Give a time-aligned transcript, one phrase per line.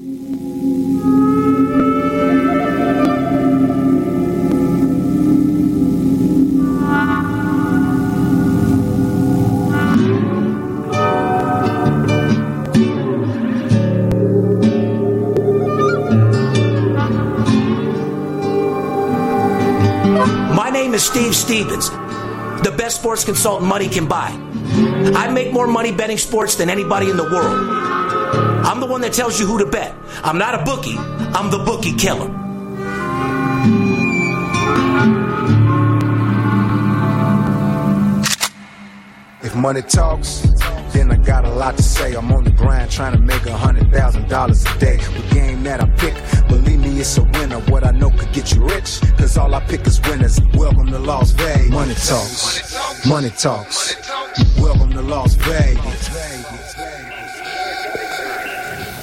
[0.00, 0.06] My
[20.72, 21.90] name is Steve Stevens,
[22.62, 24.30] the best sports consultant money can buy.
[25.14, 28.09] I make more money betting sports than anybody in the world.
[28.32, 29.94] I'm the one that tells you who to bet.
[30.22, 32.28] I'm not a bookie, I'm the bookie killer.
[39.42, 40.42] If money talks,
[40.92, 42.14] then I got a lot to say.
[42.14, 44.98] I'm on the grind trying to make a hundred thousand dollars a day.
[44.98, 46.14] The game that I pick,
[46.48, 47.58] believe me, it's a winner.
[47.70, 50.40] What I know could get you rich, cause all I pick is winners.
[50.54, 51.70] Welcome to Las Vegas.
[51.70, 53.96] Money talks, money talks.
[54.58, 56.59] Welcome to Las Vegas.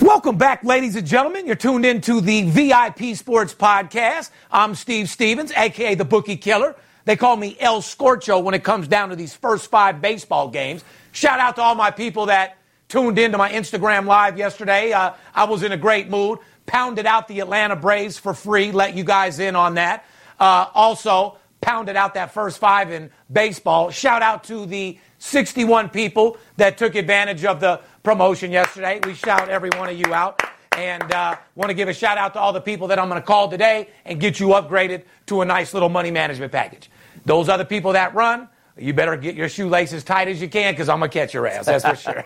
[0.07, 1.45] Welcome back, ladies and gentlemen.
[1.45, 4.29] You're tuned in to the VIP Sports Podcast.
[4.49, 6.77] I'm Steve Stevens, aka the Bookie Killer.
[7.03, 10.85] They call me El Scorcho when it comes down to these first five baseball games.
[11.11, 12.57] Shout out to all my people that
[12.87, 14.93] tuned in to my Instagram live yesterday.
[14.93, 16.39] Uh, I was in a great mood.
[16.67, 18.71] Pounded out the Atlanta Braves for free.
[18.71, 20.05] Let you guys in on that.
[20.39, 23.91] Uh, also, pounded out that first five in baseball.
[23.91, 29.01] Shout out to the 61 people that took advantage of the promotion yesterday.
[29.03, 30.41] We shout every one of you out.
[30.77, 33.19] And uh, want to give a shout out to all the people that I'm going
[33.19, 36.89] to call today and get you upgraded to a nice little money management package.
[37.25, 38.47] Those other people that run,
[38.77, 41.47] you better get your shoelaces tight as you can because I'm going to catch your
[41.47, 41.65] ass.
[41.65, 42.23] That's for sure.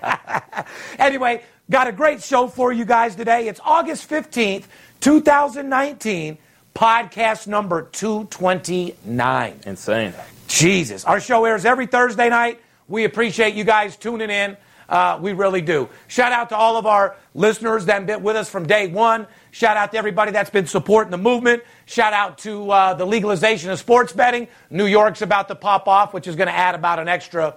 [0.99, 1.41] anyway,
[1.71, 3.47] got a great show for you guys today.
[3.47, 4.65] It's August 15th,
[4.99, 6.37] 2019,
[6.75, 9.59] podcast number 229.
[9.65, 10.13] Insane.
[10.47, 11.05] Jesus.
[11.05, 12.61] Our show airs every Thursday night.
[12.87, 14.57] We appreciate you guys tuning in.
[14.91, 15.87] Uh, we really do.
[16.09, 19.25] Shout out to all of our listeners that have been with us from day one.
[19.51, 21.63] Shout out to everybody that's been supporting the movement.
[21.85, 24.49] Shout out to uh, the legalization of sports betting.
[24.69, 27.55] New York's about to pop off, which is going to add about an extra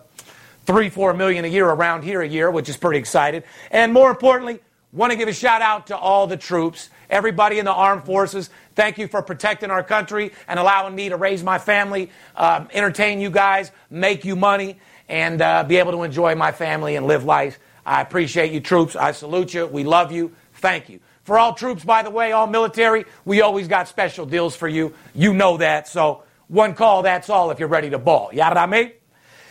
[0.64, 3.42] three, four million a year around here a year, which is pretty excited.
[3.72, 4.60] And more importantly,
[4.92, 8.48] want to give a shout out to all the troops, everybody in the armed forces.
[8.76, 13.20] Thank you for protecting our country and allowing me to raise my family, um, entertain
[13.20, 14.78] you guys, make you money,
[15.08, 17.58] and uh, be able to enjoy my family and live life.
[17.86, 18.96] I appreciate you, troops.
[18.96, 19.66] I salute you.
[19.66, 20.32] We love you.
[20.54, 21.00] Thank you.
[21.24, 24.94] For all troops, by the way, all military, we always got special deals for you.
[25.14, 25.88] You know that.
[25.88, 28.30] So one call, that's all if you're ready to ball.
[28.32, 28.92] You know what I mean?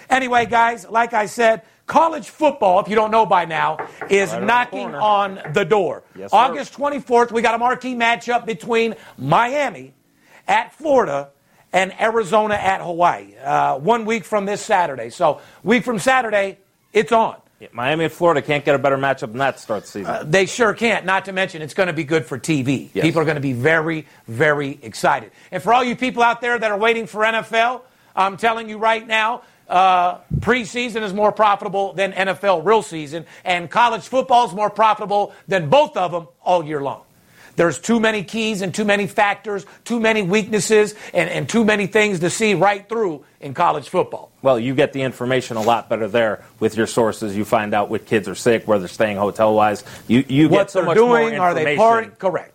[0.10, 4.38] Anyway, guys, like I said, college football, if you don't know by now, is Right
[4.38, 6.04] around the knocking on the door.
[6.16, 6.30] Yes.
[6.32, 9.94] August 24th, we got a marquee matchup between Miami
[10.48, 11.30] at Florida
[11.74, 13.36] and Arizona at Hawaii.
[13.36, 15.10] Uh, one week from this Saturday.
[15.10, 16.60] So, week from Saturday,
[16.94, 17.38] it's on.
[17.60, 20.30] Yeah, Miami and Florida can't get a better matchup than that to start the season.
[20.30, 21.06] They sure can't.
[21.06, 22.90] Not to mention, it's going to be good for TV.
[22.94, 23.04] Yes.
[23.04, 25.32] People are going to be very, very excited.
[25.52, 27.82] And for all you people out there that are waiting for NFL,
[28.16, 33.72] I'm telling you right now, uh, preseason is more profitable than NFL real season, and
[33.72, 37.04] college football is more profitable than both of them all year long.
[37.56, 41.88] There's too many keys and too many factors, too many weaknesses, and, and too many
[41.88, 44.32] things to see right through in college football.
[44.42, 47.36] well, you get the information a lot better there with your sources.
[47.38, 49.84] You find out what kids are sick, where they're staying hotel wise.
[50.08, 51.36] You, you what get so they're much doing.
[51.36, 52.12] more Are they information.
[52.12, 52.18] partying?
[52.20, 52.50] Correct.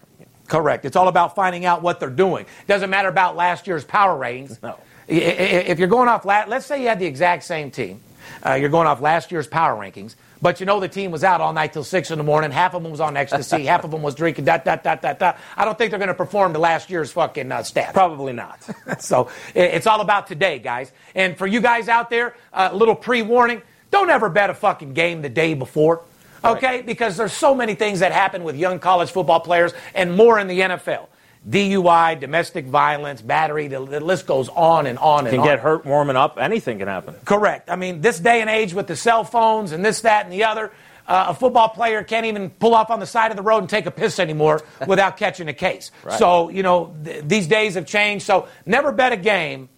[0.48, 0.84] Correct.
[0.86, 2.46] It's all about finding out what they're doing.
[2.66, 4.60] Doesn't matter about last year's power ratings.
[4.62, 4.78] No.
[5.06, 8.00] If you're going off, let's say you had the exact same team,
[8.44, 11.40] uh, you're going off last year's power rankings, but you know the team was out
[11.40, 12.50] all night till six in the morning.
[12.50, 14.44] Half of them was on ecstasy, half of them was drinking.
[14.44, 15.38] Dot dot dot dot dot.
[15.56, 17.92] I don't think they're going to perform to last year's fucking uh, stats.
[17.92, 18.60] Probably not.
[19.00, 20.92] so it's all about today, guys.
[21.14, 25.22] And for you guys out there, a little pre-warning: don't ever bet a fucking game
[25.22, 26.02] the day before.
[26.44, 26.82] Okay?
[26.82, 30.46] Because there's so many things that happen with young college football players and more in
[30.46, 31.08] the NFL.
[31.48, 35.46] DUI, domestic violence, battery, the, the list goes on and on and Can on.
[35.46, 36.38] get hurt warming up.
[36.38, 37.14] Anything can happen.
[37.24, 37.70] Correct.
[37.70, 40.44] I mean, this day and age with the cell phones and this, that, and the
[40.44, 40.72] other,
[41.06, 43.68] uh, a football player can't even pull off on the side of the road and
[43.68, 45.90] take a piss anymore without catching a case.
[46.04, 46.18] Right.
[46.18, 48.26] So, you know, th- these days have changed.
[48.26, 49.68] So, never bet a game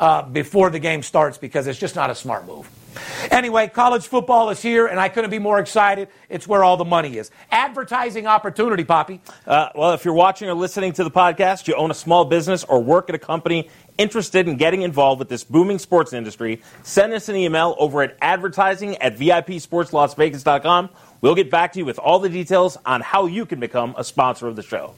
[0.00, 2.68] uh, before the game starts because it's just not a smart move.
[3.30, 6.08] Anyway, college football is here, and I couldn't be more excited.
[6.28, 7.30] It's where all the money is.
[7.50, 9.20] Advertising opportunity, Poppy.
[9.46, 12.64] Uh, well, if you're watching or listening to the podcast, you own a small business
[12.64, 17.12] or work at a company interested in getting involved with this booming sports industry, send
[17.12, 20.90] us an email over at advertising at VIPSportsLasVegas.com.
[21.20, 24.04] We'll get back to you with all the details on how you can become a
[24.04, 24.94] sponsor of the show.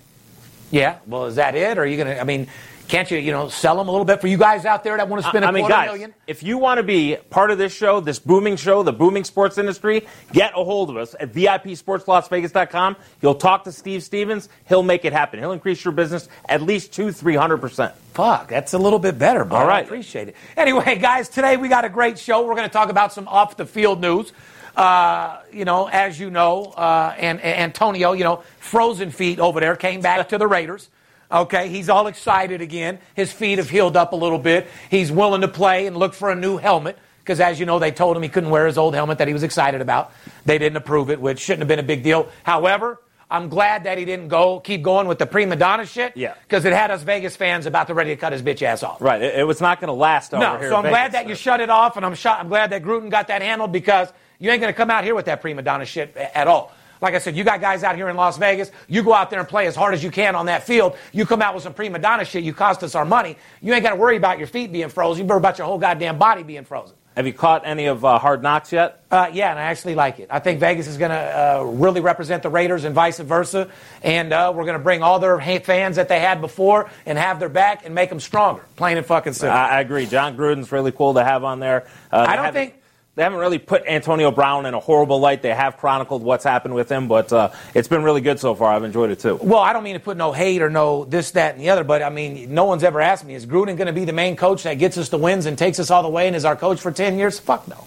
[0.70, 0.98] Yeah.
[1.06, 1.78] Well, is that it?
[1.78, 2.48] Or are you going to, I mean,
[2.88, 5.08] can't you, you know, sell them a little bit for you guys out there that
[5.08, 6.14] want to spend a I mean, quarter guys, million?
[6.26, 9.58] if you want to be part of this show, this booming show, the booming sports
[9.58, 12.96] industry, get a hold of us at VIPSportsLasVegas.com.
[13.22, 14.48] You'll talk to Steve Stevens.
[14.68, 15.38] He'll make it happen.
[15.38, 17.94] He'll increase your business at least two, three hundred percent.
[18.12, 19.58] Fuck, that's a little bit better, bro.
[19.58, 20.36] All I appreciate it.
[20.56, 22.46] Anyway, guys, today we got a great show.
[22.46, 24.32] We're going to talk about some off the field news.
[24.76, 29.60] Uh, you know, as you know, uh, and, and Antonio, you know, frozen feet over
[29.60, 30.90] there came back to the Raiders.
[31.30, 32.98] Okay, he's all excited again.
[33.14, 34.66] His feet have healed up a little bit.
[34.90, 37.90] He's willing to play and look for a new helmet because, as you know, they
[37.90, 40.12] told him he couldn't wear his old helmet that he was excited about.
[40.44, 42.28] They didn't approve it, which shouldn't have been a big deal.
[42.42, 43.00] However,
[43.30, 46.16] I'm glad that he didn't go keep going with the prima donna shit.
[46.16, 46.34] Yeah.
[46.42, 49.00] Because it had us Vegas fans about to ready to cut his bitch ass off.
[49.00, 49.20] Right.
[49.22, 50.68] It, it was not going to last over No, here.
[50.68, 52.82] so I'm glad Vegas, that you shut it off, and I'm, shot, I'm glad that
[52.84, 55.62] Gruden got that handled because you ain't going to come out here with that prima
[55.62, 56.72] donna shit at all.
[57.04, 58.70] Like I said, you got guys out here in Las Vegas.
[58.88, 60.96] You go out there and play as hard as you can on that field.
[61.12, 62.44] You come out with some prima donna shit.
[62.44, 63.36] You cost us our money.
[63.60, 65.22] You ain't got to worry about your feet being frozen.
[65.22, 66.96] You worry about your whole goddamn body being frozen.
[67.14, 69.02] Have you caught any of uh, Hard Knocks yet?
[69.10, 70.28] Uh, yeah, and I actually like it.
[70.30, 71.16] I think Vegas is going to
[71.60, 73.70] uh, really represent the Raiders and vice versa.
[74.02, 77.38] And uh, we're going to bring all their fans that they had before and have
[77.38, 78.64] their back and make them stronger.
[78.76, 79.56] Plain and fucking simple.
[79.56, 80.06] I, I agree.
[80.06, 81.86] Jon Gruden's really cool to have on there.
[82.10, 82.74] Uh, I don't think-
[83.16, 85.40] they haven't really put Antonio Brown in a horrible light.
[85.40, 88.72] They have chronicled what's happened with him, but uh, it's been really good so far.
[88.72, 89.36] I've enjoyed it too.
[89.36, 91.84] Well, I don't mean to put no hate or no this, that, and the other,
[91.84, 94.34] but I mean, no one's ever asked me, is Gruden going to be the main
[94.34, 96.56] coach that gets us the wins and takes us all the way and is our
[96.56, 97.38] coach for 10 years?
[97.38, 97.84] Fuck no.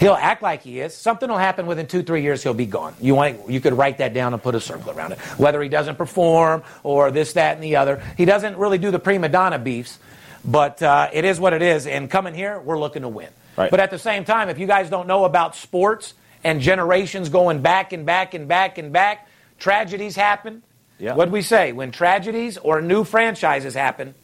[0.00, 0.94] He'll act like he is.
[0.94, 2.42] Something will happen within two, three years.
[2.42, 2.94] He'll be gone.
[3.00, 5.18] You want you could write that down and put a circle around it.
[5.38, 8.98] Whether he doesn't perform or this, that, and the other, he doesn't really do the
[8.98, 9.98] prima donna beefs.
[10.44, 11.86] But uh, it is what it is.
[11.86, 13.30] And coming here, we're looking to win.
[13.56, 13.70] Right.
[13.70, 16.14] But at the same time, if you guys don't know about sports
[16.44, 19.26] and generations going back and back and back and back,
[19.58, 20.62] tragedies happen.
[20.98, 21.14] Yeah.
[21.14, 24.14] What we say when tragedies or new franchises happen,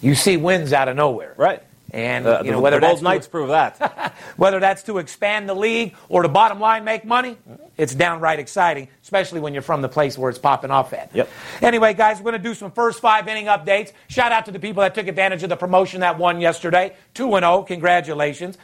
[0.00, 1.34] you see wins out of nowhere.
[1.36, 1.62] Right.
[1.94, 4.14] And Uh, you know the, whether the that's Bold to- prove that.
[4.36, 7.36] whether that's to expand the league or to bottom line make money,
[7.76, 11.14] it's downright exciting, especially when you're from the place where it's popping off at.
[11.14, 11.28] Yep.
[11.62, 13.92] Anyway, guys, we're going to do some first five inning updates.
[14.08, 16.96] Shout out to the people that took advantage of the promotion that won yesterday.
[17.14, 17.62] 2 0.
[17.62, 18.58] Congratulations.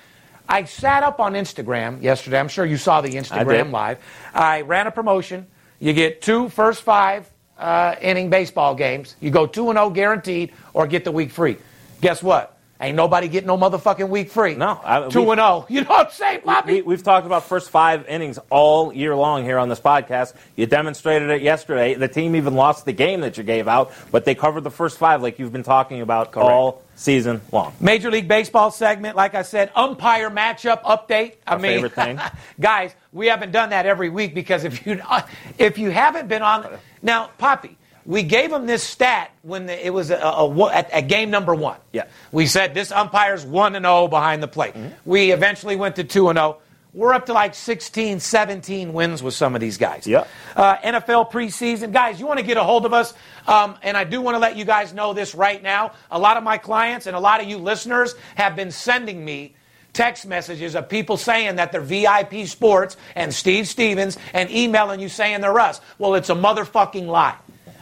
[0.49, 2.41] I sat up on Instagram yesterday.
[2.41, 3.71] I'm sure you saw the Instagram did.
[3.71, 3.99] live.
[4.35, 5.47] I ran a promotion.
[5.79, 9.15] You get two first five uh, inning baseball games.
[9.21, 11.59] You go 2 0 guaranteed or get the week free.
[12.01, 12.57] Guess what?
[12.81, 14.55] Ain't nobody getting no motherfucking week free.
[14.55, 15.67] No, I- two we- and zero.
[15.69, 16.75] You know what I'm saying, Bobby?
[16.77, 20.33] we, we've talked about first five innings all year long here on this podcast.
[20.57, 21.95] You demonstrated it yesterday.
[21.95, 24.97] The team even lost the game that you gave out, but they covered the first
[24.97, 27.75] five like you've been talking about all season long.
[27.81, 31.35] Major League Baseball segment, like I said, umpire matchup update.
[31.47, 32.19] I Our mean, favorite thing.
[32.61, 35.01] guys, we haven't done that every week because if you
[35.59, 37.77] if you haven't been on now, Poppy,
[38.07, 41.55] we gave him this stat when the, it was a, a, a- at, game number
[41.55, 41.79] one.
[41.93, 42.05] Yeah.
[42.33, 44.75] we said this umpire's one and zero behind the plate.
[45.05, 46.59] We eventually went to two and zero.
[46.93, 50.09] We're up to like 16, 17 wins with some of these guys.
[50.09, 50.27] Yeah.
[50.57, 51.93] Uh, NFL preseason.
[51.93, 53.15] Guys, you want to get a hold of us,
[53.47, 55.93] um, and I do want to let you guys know this right now.
[56.11, 59.55] A lot of my clients and a lot of you listeners have been sending me
[59.93, 65.09] text messages of people saying that they're VIP Sports and Steve Stevens and emailing you
[65.09, 65.81] saying they're us.
[65.99, 67.37] Well, it's a motherfucking lie.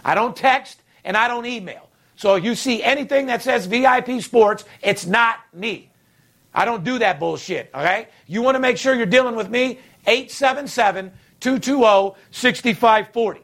[0.05, 1.89] I don't text and I don't email.
[2.17, 5.91] So if you see anything that says VIP Sports, it's not me.
[6.53, 8.09] I don't do that bullshit, okay?
[8.27, 9.79] You want to make sure you're dealing with me?
[10.07, 13.41] 877 220 6540.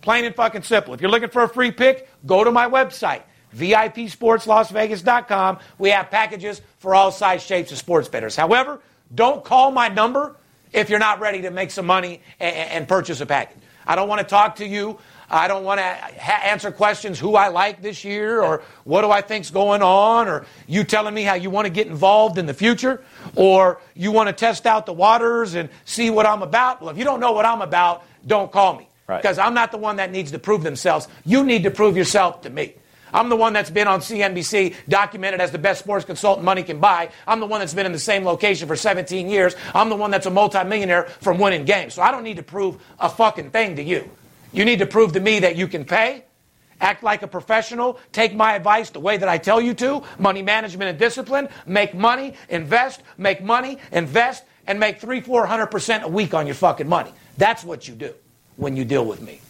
[0.00, 0.94] Plain and fucking simple.
[0.94, 3.22] If you're looking for a free pick, go to my website,
[3.56, 5.58] VIPSportsLasVegas.com.
[5.78, 8.36] We have packages for all size shapes of sports bettors.
[8.36, 8.80] However,
[9.14, 10.36] don't call my number
[10.72, 13.62] if you're not ready to make some money and, and purchase a package.
[13.86, 14.98] I don't want to talk to you
[15.34, 19.10] I don't want to ha- answer questions who I like this year or what do
[19.10, 22.46] I think's going on or you telling me how you want to get involved in
[22.46, 23.02] the future
[23.34, 26.80] or you want to test out the waters and see what I'm about.
[26.80, 29.20] Well, if you don't know what I'm about, don't call me Right.
[29.20, 31.08] because I'm not the one that needs to prove themselves.
[31.26, 32.74] You need to prove yourself to me.
[33.12, 36.80] I'm the one that's been on CNBC documented as the best sports consultant money can
[36.80, 37.10] buy.
[37.26, 39.54] I'm the one that's been in the same location for 17 years.
[39.74, 41.94] I'm the one that's a multimillionaire from winning games.
[41.94, 44.10] So I don't need to prove a fucking thing to you.
[44.54, 46.24] You need to prove to me that you can pay,
[46.80, 50.42] act like a professional, take my advice the way that I tell you to, money
[50.42, 56.04] management and discipline, make money, invest, make money, invest, and make three, four hundred percent
[56.04, 57.12] a week on your fucking money.
[57.36, 58.14] That's what you do
[58.56, 59.40] when you deal with me.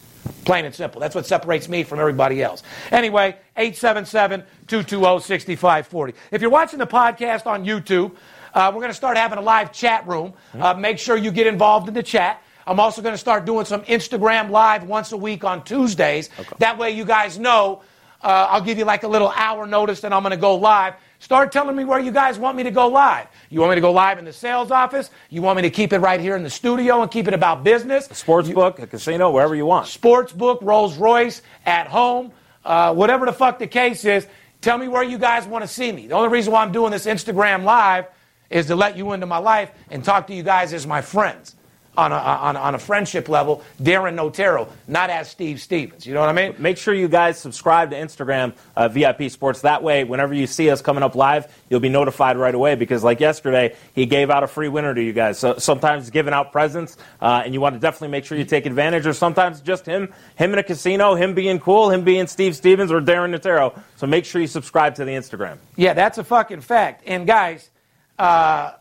[0.47, 1.03] Plain and simple.
[1.03, 2.63] That's what separates me from everybody else.
[2.91, 6.15] Anyway, 877-220-6540.
[6.31, 8.13] If you're watching the podcast on YouTube,
[8.55, 10.33] uh, we're going to start having a live chat room.
[10.55, 12.43] Uh, make sure you get involved in the chat.
[12.67, 16.31] I'm also going to start doing some Instagram live once a week on Tuesdays.
[16.59, 17.83] That way you guys know.
[18.23, 20.95] Uh, I'll give you like a little hour notice that I'm going to go live.
[21.19, 23.27] Start telling me where you guys want me to go live.
[23.51, 25.11] You want me to go live in the sales office?
[25.29, 27.65] You want me to keep it right here in the studio and keep it about
[27.65, 28.07] business?
[28.07, 29.89] Sports book, a casino, wherever you want.
[29.89, 32.33] sports book, Rolls Royce, at home,
[32.65, 34.27] uh, whatever the fuck the case is.
[34.63, 36.07] Tell me where you guys want to see me.
[36.07, 38.07] The only reason why I'm doing this Instagram live
[38.49, 41.57] is to let you into my life and talk to you guys as my friends
[41.97, 43.63] on a, on, on a friendship level.
[43.81, 46.07] Darren Notero, not as Steve Stevens.
[46.07, 46.55] You know what I mean?
[46.59, 49.63] Make sure you guys subscribe to Instagram uh, VIP Sports.
[49.63, 52.75] That way, whenever you see us coming up live, you'll be notified right away.
[52.75, 55.39] Because like yesterday, he gave out a free winner to you guys.
[55.39, 58.67] So sometimes giving out presents, uh, and you want to definitely make sure you take
[58.67, 59.07] advantage.
[59.07, 62.91] Or sometimes just him, him in a casino, him being cool, him being Steve Stevens
[62.91, 63.79] or Darren Notero.
[63.97, 65.59] So make sure you subscribe to the Instagram.
[65.77, 67.03] Yeah, that's a fucking fact.
[67.07, 67.71] And guys,
[68.19, 68.73] uh,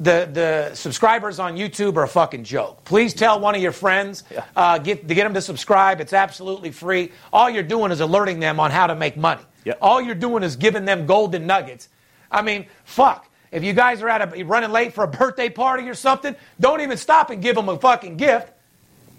[0.00, 2.84] the the subscribers on YouTube are a fucking joke.
[2.84, 4.24] Please tell one of your friends
[4.56, 6.00] uh, get to get them to subscribe.
[6.00, 7.12] It's absolutely free.
[7.32, 9.42] All you're doing is alerting them on how to make money.
[9.66, 9.78] Yep.
[9.82, 11.88] All you're doing is giving them golden nuggets.
[12.30, 13.28] I mean, fuck.
[13.52, 16.80] If you guys are at a running late for a birthday party or something, don't
[16.80, 18.52] even stop and give them a fucking gift.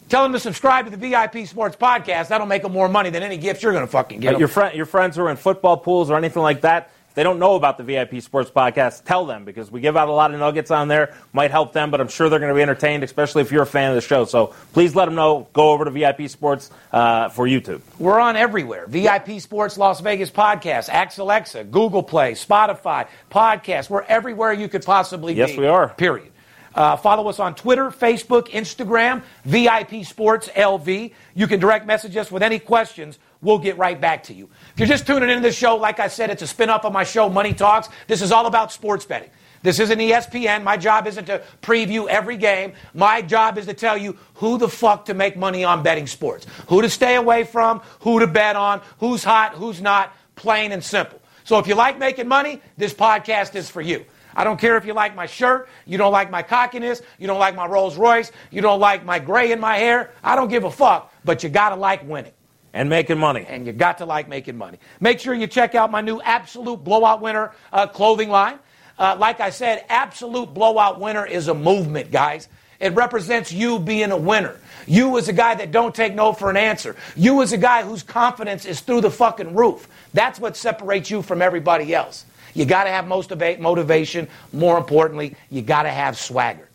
[0.09, 2.29] Tell them to subscribe to the VIP Sports Podcast.
[2.29, 4.39] That'll make them more money than any gift you're going to fucking give Uh, them.
[4.39, 7.23] your, friend, your friends who are in football pools or anything like that, if they
[7.23, 10.33] don't know about the VIP Sports Podcast, tell them because we give out a lot
[10.33, 11.13] of nuggets on there.
[11.33, 13.65] Might help them, but I'm sure they're going to be entertained, especially if you're a
[13.65, 14.23] fan of the show.
[14.23, 15.49] So please let them know.
[15.51, 17.81] Go over to VIP Sports uh, for YouTube.
[17.99, 18.85] We're on everywhere.
[18.87, 23.89] VIP Sports Las Vegas Podcast, Axe Alexa, Google Play, Spotify, Podcast.
[23.89, 25.57] We're everywhere you could possibly Yes, be.
[25.59, 25.89] we are.
[25.89, 26.31] Period.
[26.73, 31.11] Uh, follow us on Twitter, Facebook, Instagram, VIP Sports LV.
[31.33, 33.19] You can direct message us with any questions.
[33.41, 34.49] We'll get right back to you.
[34.73, 36.93] If you're just tuning into the show, like I said, it's a spin off of
[36.93, 37.89] my show, Money Talks.
[38.07, 39.31] This is all about sports betting.
[39.63, 40.63] This isn't ESPN.
[40.63, 42.73] My job isn't to preview every game.
[42.93, 46.45] My job is to tell you who the fuck to make money on betting sports,
[46.67, 50.83] who to stay away from, who to bet on, who's hot, who's not, plain and
[50.83, 51.19] simple.
[51.43, 54.05] So if you like making money, this podcast is for you.
[54.35, 57.39] I don't care if you like my shirt, you don't like my cockiness, you don't
[57.39, 60.11] like my Rolls Royce, you don't like my gray in my hair.
[60.23, 62.31] I don't give a fuck, but you gotta like winning
[62.73, 63.45] And making money.
[63.49, 64.79] and you got to like making money.
[65.01, 68.59] Make sure you check out my new Absolute Blowout Winner uh, clothing line.
[68.97, 72.47] Uh, like I said, Absolute Blowout Winner is a movement, guys.
[72.79, 74.55] It represents you being a winner.
[74.87, 76.95] You as a guy that don't take no for an answer.
[77.15, 79.87] You as a guy whose confidence is through the fucking roof.
[80.13, 82.25] That's what separates you from everybody else.
[82.53, 84.27] You got to have motiva- motivation.
[84.53, 86.69] More importantly, you got to have swagger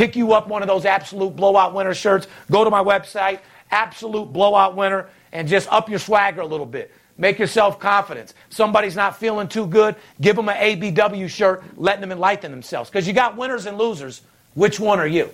[0.00, 2.26] pick you up one of those absolute blowout winner shirts.
[2.50, 6.92] Go to my website, absolute blowout winner, and just up your swagger a little bit.
[7.18, 8.32] Make yourself confidence.
[8.48, 12.88] Somebody's not feeling too good, give them an ABW shirt, letting them enlighten themselves.
[12.88, 14.22] Because you got winners and losers.
[14.54, 15.30] Which one are you?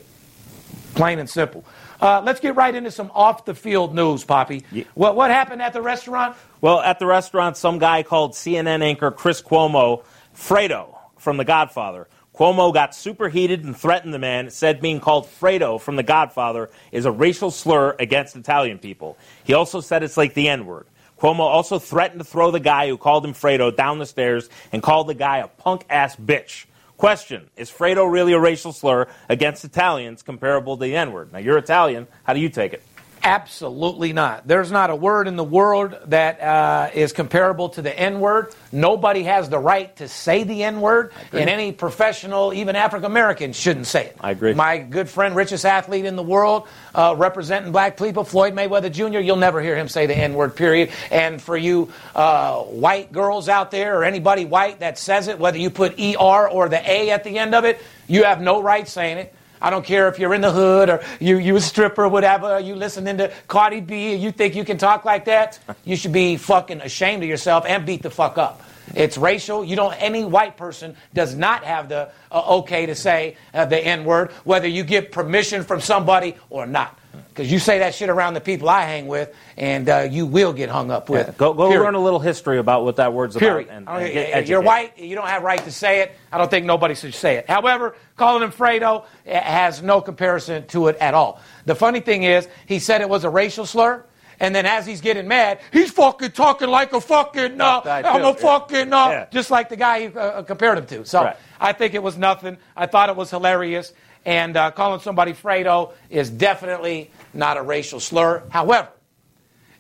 [0.95, 1.65] Plain and simple.
[2.01, 4.65] Uh, let's get right into some off the field news, Poppy.
[4.95, 6.37] What, what happened at the restaurant?
[6.61, 10.03] Well, at the restaurant, some guy called CNN anchor Chris Cuomo,
[10.37, 12.09] Fredo from The Godfather.
[12.37, 17.07] Cuomo got superheated and threatened the man, said being called Fredo from The Godfather is
[17.07, 19.17] a racial slur against Italian people.
[19.45, 20.87] He also said it's like the N word.
[21.19, 24.83] Cuomo also threatened to throw the guy who called him Fredo down the stairs and
[24.83, 26.67] called the guy a punk ass bitch.
[26.99, 31.33] Question Is Fredo really a racial slur against Italians comparable to the N word?
[31.33, 32.07] Now, you're Italian.
[32.25, 32.83] How do you take it?
[33.27, 34.47] Absolutely not.
[34.47, 38.55] There's not a word in the world that uh, is comparable to the N word.
[38.71, 43.53] Nobody has the right to say the N word, and any professional, even African American,
[43.53, 44.17] shouldn't say it.
[44.21, 44.55] I agree.
[44.55, 49.19] My good friend, richest athlete in the world, uh, representing black people, Floyd Mayweather Jr.,
[49.19, 50.91] you'll never hear him say the N word, period.
[51.11, 55.59] And for you uh, white girls out there, or anybody white that says it, whether
[55.59, 58.87] you put ER or the A at the end of it, you have no right
[58.87, 59.35] saying it.
[59.67, 62.61] I don't care if you're in the hood or you you a stripper or whatever.
[62.61, 65.59] You listening to Cardi B and you think you can talk like that.
[65.85, 68.63] You should be fucking ashamed of yourself and beat the fuck up.
[68.95, 69.65] It's racial.
[69.65, 69.93] You don't.
[69.95, 74.31] Any white person does not have the uh, okay to say uh, the N word,
[74.45, 76.97] whether you get permission from somebody or not.
[77.37, 80.55] Because you say that shit around the people I hang with, and uh, you will
[80.55, 81.27] get hung up with.
[81.27, 81.85] Yeah, go go Period.
[81.85, 83.69] learn a little history about what that word's Period.
[83.69, 84.01] about.
[84.01, 84.99] And, and get you're white.
[84.99, 86.13] You don't have right to say it.
[86.33, 87.47] I don't think nobody should say it.
[87.47, 91.43] However, calling him Fredo eh, has no comparison to it at all.
[91.67, 94.03] The funny thing is, he said it was a racial slur.
[94.41, 98.35] And then as he's getting mad, he's fucking talking like a fucking, uh, I'm a
[98.35, 99.27] fucking, uh, Yeah.
[99.31, 101.05] just like the guy he uh, compared him to.
[101.07, 101.37] So Right.
[101.61, 102.57] I think it was nothing.
[102.77, 103.93] I thought it was hilarious.
[104.27, 108.43] And uh, calling somebody Fredo is definitely not a racial slur.
[108.51, 108.89] However,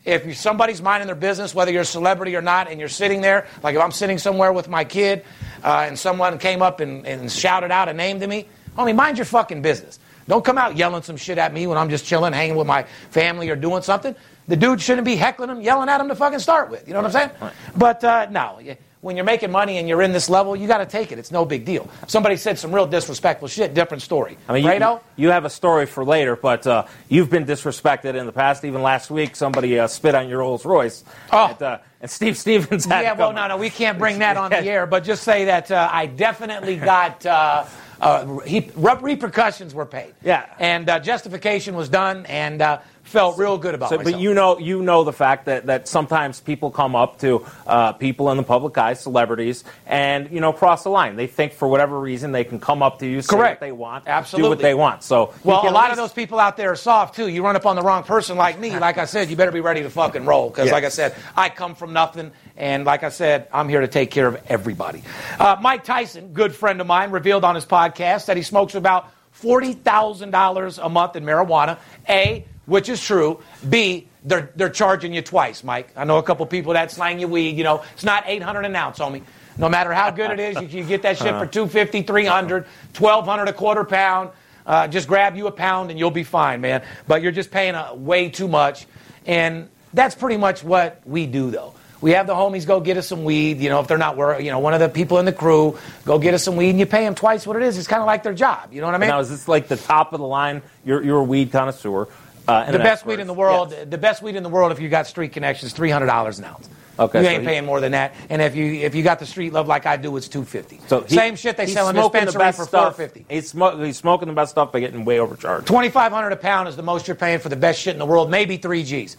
[0.04, 3.48] if somebody's minding their business, whether you're a celebrity or not, and you're sitting there,
[3.62, 5.24] like if I'm sitting somewhere with my kid
[5.64, 8.46] uh, and someone came up and, and shouted out a name to me,
[8.76, 9.98] homie, mind your fucking business.
[10.28, 12.84] Don't come out yelling some shit at me when I'm just chilling, hanging with my
[13.10, 14.14] family or doing something.
[14.48, 16.86] The dude shouldn't be heckling him, yelling at him to fucking start with.
[16.86, 17.52] You know what I'm saying?
[17.76, 18.60] But uh, no,
[19.06, 21.18] when you're making money and you're in this level, you got to take it.
[21.18, 21.88] It's no big deal.
[22.08, 24.36] Somebody said some real disrespectful shit, different story.
[24.48, 28.26] I mean, you, you have a story for later, but uh, you've been disrespected in
[28.26, 28.64] the past.
[28.64, 31.04] Even last week, somebody uh, spit on your Rolls Royce.
[31.32, 31.46] Oh.
[31.46, 34.50] And, uh, and Steve Stevens had Yeah, well, no, no, we can't bring that on
[34.50, 37.64] the air, but just say that uh, I definitely got uh,
[38.00, 40.14] uh, he, repercussions were paid.
[40.22, 40.46] Yeah.
[40.58, 44.14] and uh, justification was done, and uh, felt real good about So, myself.
[44.14, 47.92] but you know, you know the fact that, that sometimes people come up to uh,
[47.92, 51.16] people in the public eye, celebrities, and you know cross the line.
[51.16, 53.60] They think for whatever reason they can come up to you, say Correct.
[53.60, 54.46] what they want, Absolutely.
[54.46, 55.02] do what they want.
[55.02, 57.28] So, well, a lot of those people out there are soft too.
[57.28, 58.76] You run up on the wrong person like me.
[58.78, 60.50] Like I said, you better be ready to fucking roll.
[60.50, 60.72] Because, Yeah.
[60.72, 64.10] like I said, I come from nothing, and like I said, I'm here to take
[64.10, 65.02] care of everybody.
[65.38, 69.08] Uh, Mike Tyson, good friend of mine, revealed on his podcast that he smokes about
[69.30, 71.78] forty thousand dollars a month in marijuana.
[72.08, 73.40] A, which is true.
[73.68, 75.88] B, they're they're charging you twice, Mike.
[75.96, 77.56] I know a couple people that slang you weed.
[77.56, 79.22] You know, it's not eight hundred an ounce, homie.
[79.58, 82.66] No matter how good it is, you, you get that shit for 250 300
[82.98, 84.30] 1200 a quarter pound.
[84.66, 86.82] Uh, just grab you a pound and you'll be fine, man.
[87.06, 88.86] But you're just paying uh, way too much.
[89.24, 91.72] And that's pretty much what we do, though.
[92.00, 93.58] We have the homies go get us some weed.
[93.58, 95.78] You know, if they're not work, you know, one of the people in the crew
[96.04, 97.78] go get us some weed, and you pay them twice what it is.
[97.78, 98.72] It's kind of like their job.
[98.72, 99.08] You know what I mean?
[99.08, 100.62] now is this like the top of the line?
[100.84, 102.08] You're, you're a weed connoisseur.
[102.48, 103.72] Uh, the best weed in the world.
[103.72, 103.86] Yes.
[103.88, 104.72] The best weed in the world.
[104.72, 106.68] If you got street connections, three hundred dollars an ounce.
[106.98, 108.14] Okay, you so ain't he- paying more than that.
[108.30, 110.80] And if you if you got the street love like I do, it's two fifty.
[110.86, 113.26] So he- same shit they sell in smoking the dispensary for four fifty.
[113.28, 115.66] He's, smo- he's smoking the best stuff by getting way overcharged.
[115.66, 117.98] Twenty five hundred a pound is the most you're paying for the best shit in
[117.98, 118.30] the world.
[118.30, 119.16] Maybe three G's.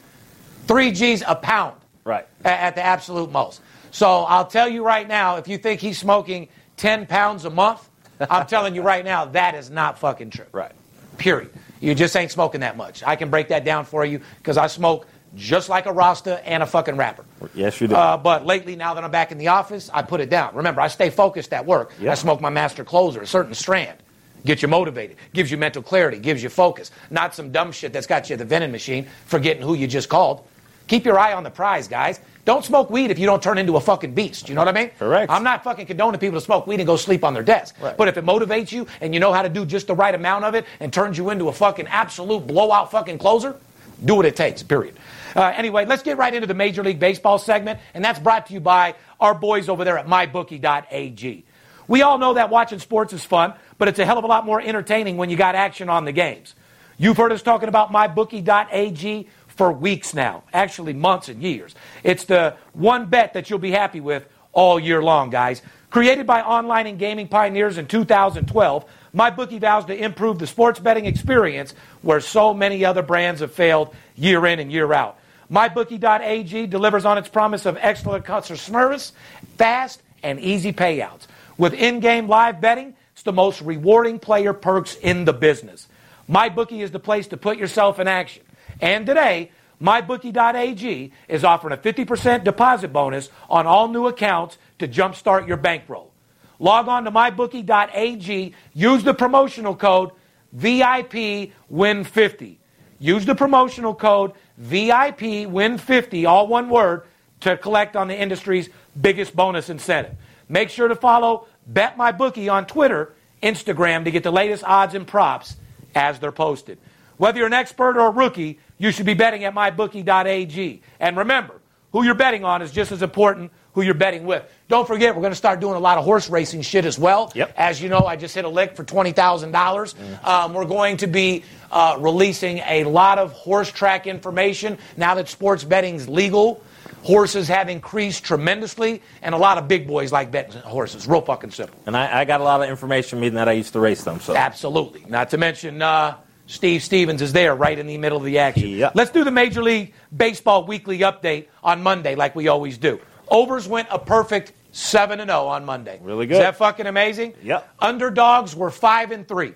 [0.65, 1.75] Three G's a pound.
[2.03, 2.25] Right.
[2.45, 3.61] a- At the absolute most.
[3.91, 7.87] So I'll tell you right now, if you think he's smoking ten pounds a month,
[8.29, 10.45] I'm telling you right now, that is not fucking true.
[10.51, 10.71] Right.
[11.17, 11.51] Period.
[11.79, 13.03] You just ain't smoking that much.
[13.03, 16.63] I can break that down for you because I smoke just like a Rasta and
[16.63, 17.25] a fucking rapper.
[17.53, 17.95] Yes, you do.
[17.95, 20.55] Uh, but lately, now that I'm back in the office, I put it down.
[20.55, 21.93] Remember, I stay focused at work.
[21.99, 22.11] Yeah.
[22.11, 23.97] I smoke my master closer, a certain strand.
[24.45, 26.91] Gets you motivated, gives you mental clarity, gives you focus.
[27.09, 30.09] Not some dumb shit that's got you at the vending machine, forgetting who you just
[30.09, 30.47] called.
[30.87, 32.21] Keep your eye on the prize, guys.
[32.47, 34.47] Don't smoke weed if you don't turn into a fucking beast.
[34.47, 34.89] You know what I mean?
[34.97, 35.29] Correct.
[35.29, 37.75] I'm not fucking condoning people to smoke weed and go sleep on their desk.
[37.81, 37.97] Right.
[37.97, 40.45] But if it motivates you and you know how to do just the right amount
[40.45, 43.57] of it and turns you into a fucking absolute blowout fucking closer,
[44.05, 44.97] do what it takes, period.
[45.35, 48.53] Uh, anyway, let's get right into the Major League Baseball segment, and that's brought to
[48.53, 51.43] you by our boys over there at mybookie.ag.
[51.89, 54.45] We all know that watching sports is fun, but it's a hell of a lot
[54.45, 56.55] more entertaining when you got action on the games.
[56.97, 61.75] You've heard us talking about mybookie.ag for weeks now, actually months and years.
[62.03, 65.61] It's the one bet that you'll be happy with all year long, guys.
[65.89, 71.05] Created by online and gaming pioneers in 2012, MyBookie vows to improve the sports betting
[71.05, 75.17] experience where so many other brands have failed year in and year out.
[75.51, 79.13] MyBookie.ag delivers on its promise of excellent customer service,
[79.57, 81.21] fast, and easy payouts.
[81.57, 85.87] With in game live betting, it's the most rewarding player perks in the business.
[86.29, 88.43] MyBookie is the place to put yourself in action.
[88.81, 95.47] And today, MyBookie.ag is offering a 50% deposit bonus on all new accounts to jumpstart
[95.47, 96.11] your bankroll.
[96.59, 100.11] Log on to MyBookie.ag, use the promotional code
[100.55, 102.57] VIPWin50.
[102.99, 107.03] Use the promotional code VIPWin50, all one word,
[107.41, 110.15] to collect on the industry's biggest bonus incentive.
[110.49, 113.13] Make sure to follow Bet My Bookie on Twitter,
[113.43, 115.57] Instagram to get the latest odds and props
[115.93, 116.79] as they're posted.
[117.17, 120.81] Whether you're an expert or a rookie, you should be betting at mybookie.ag.
[120.99, 121.61] And remember,
[121.91, 124.43] who you're betting on is just as important who you're betting with.
[124.69, 127.31] Don't forget, we're going to start doing a lot of horse racing shit as well.
[127.35, 127.53] Yep.
[127.55, 129.93] As you know, I just hit a lick for twenty thousand dollars.
[130.23, 135.29] Um, we're going to be uh, releasing a lot of horse track information now that
[135.29, 136.63] sports betting's legal.
[137.03, 141.07] Horses have increased tremendously, and a lot of big boys like betting horses.
[141.07, 141.79] Real fucking simple.
[141.85, 144.19] And I, I got a lot of information, meaning that I used to race them.
[144.19, 145.05] So Absolutely.
[145.07, 148.69] Not to mention, uh, Steve Stevens is there right in the middle of the action.
[148.69, 148.93] Yep.
[148.95, 152.99] Let's do the Major League Baseball weekly update on Monday, like we always do.
[153.27, 155.99] Overs went a perfect 7 and 0 on Monday.
[156.01, 156.35] Really good.
[156.35, 157.33] Is that fucking amazing?
[157.43, 157.69] Yep.
[157.79, 159.53] Underdogs were 5 and 3.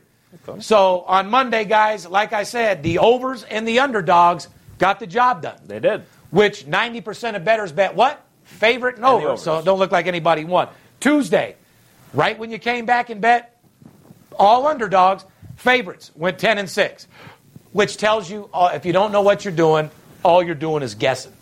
[0.59, 5.41] So on Monday, guys, like I said, the overs and the underdogs got the job
[5.41, 6.03] done they did.
[6.29, 8.25] which 90% of bettors bet what?
[8.43, 9.37] Favorite and And over.
[9.37, 10.69] So it don't look like anybody won.
[10.99, 11.55] Tuesday,
[12.13, 13.57] right when you came back and bet
[14.39, 15.25] all underdogs,
[15.61, 17.07] favorites went 10 and 6,
[17.71, 19.89] which tells you uh, if you don't know what you're doing,
[20.23, 21.33] all you're doing is guessing.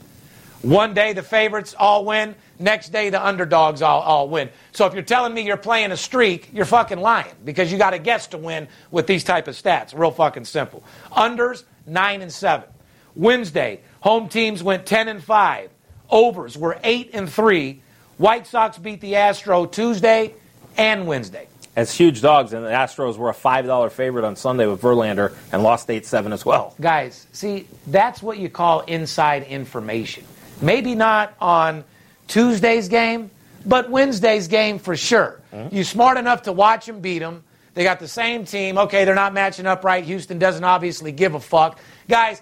[0.62, 4.50] One day the favorites all win, next day the underdogs all, all win.
[4.74, 7.92] So if you're telling me you're playing a streak, you're fucking lying because you got
[7.92, 9.98] to guess to win with these type of stats.
[9.98, 10.84] Real fucking simple.
[11.14, 12.68] Unders 9 and 7.
[13.16, 15.70] Wednesday, home teams went 10 and 5.
[16.10, 17.82] Overs were 8 and 3.
[18.18, 20.34] White Sox beat the Astro Tuesday
[20.78, 21.48] and Wednesday.
[21.80, 25.34] As huge dogs, and the Astros were a five dollar favorite on Sunday with Verlander
[25.54, 26.76] and lost eight seven as well.
[26.82, 30.26] Guys, see, that's what you call inside information.
[30.62, 31.86] Maybe not on
[32.28, 33.32] Tuesday's game,
[33.66, 35.40] but Wednesday's game for sure.
[35.54, 35.74] Mm-hmm.
[35.74, 37.46] You smart enough to watch them beat them.
[37.76, 38.78] They got the same team.
[38.78, 40.04] Okay, they're not matching up right.
[40.04, 41.80] Houston doesn't obviously give a fuck.
[42.10, 42.42] Guys,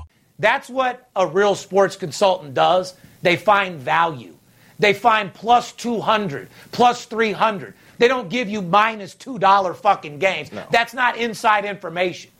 [0.41, 2.95] That's what a real sports consultant does.
[3.21, 4.35] They find value.
[4.79, 7.75] They find plus 200, plus 300.
[7.99, 10.49] They don't give you minus $2 fucking games.
[10.71, 12.31] That's not inside information.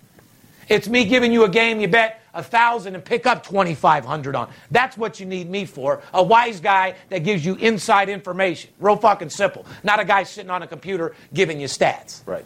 [0.67, 4.49] It's me giving you a game you bet a thousand and pick up 2500 on.
[4.71, 6.01] That's what you need me for.
[6.13, 8.71] A wise guy that gives you inside information.
[8.79, 9.65] Real fucking simple.
[9.83, 12.25] Not a guy sitting on a computer giving you stats.
[12.25, 12.45] Right.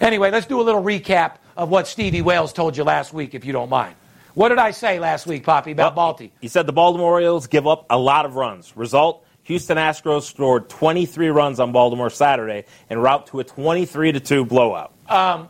[0.00, 3.44] Anyway, let's do a little recap of what Stevie Wales told you last week, if
[3.44, 3.96] you don't mind.
[4.34, 6.30] What did I say last week, Poppy, about Balti?
[6.40, 8.74] He said the Baltimore Orioles give up a lot of runs.
[8.76, 14.20] Result: Houston Astros scored 23 runs on Baltimore Saturday en route to a 23 to
[14.20, 14.92] two blowout.
[15.08, 15.48] Um,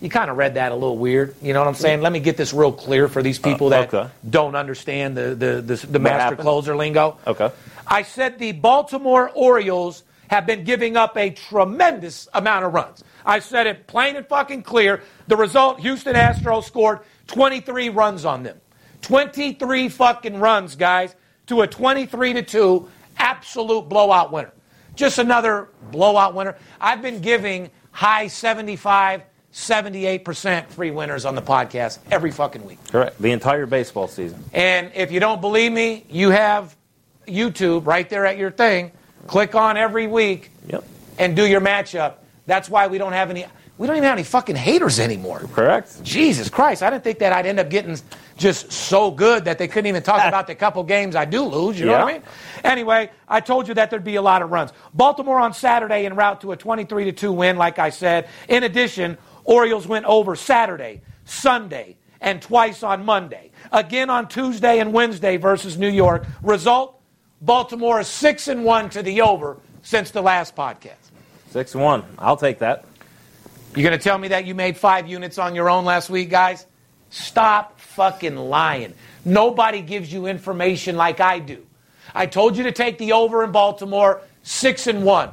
[0.00, 1.34] You kind of read that a little weird.
[1.42, 2.02] You know what I'm saying?
[2.02, 5.60] Let me get this real clear for these people Uh, that don't understand the, the,
[5.60, 6.40] the, the master happened?
[6.40, 7.16] closer lingo.
[7.26, 7.50] Okay.
[7.84, 13.02] I said the Baltimore Orioles have been giving up a tremendous amount of runs.
[13.26, 15.02] I said it plain and fucking clear.
[15.26, 18.60] The result Houston Astros scored 23 runs on them.
[19.02, 21.14] 23 fucking runs, guys,
[21.46, 22.88] to a 23 to 2
[23.18, 24.52] absolute blowout winner.
[24.96, 26.56] Just another blowout winner.
[26.80, 32.78] I've been giving high 75, 78% free winners on the podcast every fucking week.
[32.90, 33.20] Correct.
[33.20, 34.42] The entire baseball season.
[34.52, 36.76] And if you don't believe me, you have
[37.26, 38.90] YouTube right there at your thing.
[39.26, 40.84] Click on every week Yep.
[41.18, 42.14] and do your matchup.
[42.46, 43.46] That's why we don't have any.
[43.78, 45.40] We don't even have any fucking haters anymore.
[45.52, 46.02] Correct.
[46.02, 46.82] Jesus Christ!
[46.82, 47.96] I didn't think that I'd end up getting
[48.36, 51.78] just so good that they couldn't even talk about the couple games I do lose.
[51.78, 52.22] You know what I mean?
[52.64, 54.72] Anyway, I told you that there'd be a lot of runs.
[54.94, 58.28] Baltimore on Saturday en route to a 23 to 2 win, like I said.
[58.48, 63.52] In addition, Orioles went over Saturday, Sunday, and twice on Monday.
[63.70, 66.26] Again on Tuesday and Wednesday versus New York.
[66.42, 67.00] Result:
[67.40, 70.96] Baltimore is six and one to the over since the last podcast.
[71.50, 72.02] Six and one.
[72.18, 72.84] I'll take that.
[73.74, 76.30] You going to tell me that you made five units on your own last week,
[76.30, 76.66] guys?
[77.10, 78.94] Stop fucking lying.
[79.24, 81.64] Nobody gives you information like I do.
[82.14, 85.30] I told you to take the over in Baltimore, six and one.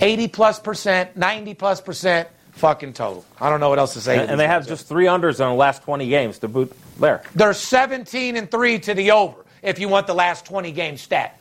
[0.00, 3.24] 80 plus percent, 90 plus percent, fucking total.
[3.40, 4.18] I don't know what else to say.
[4.18, 7.22] And, and they have just three unders in the last 20 games to boot there.
[7.34, 11.38] They're 17 and 3 to the over if you want the last 20 game stat.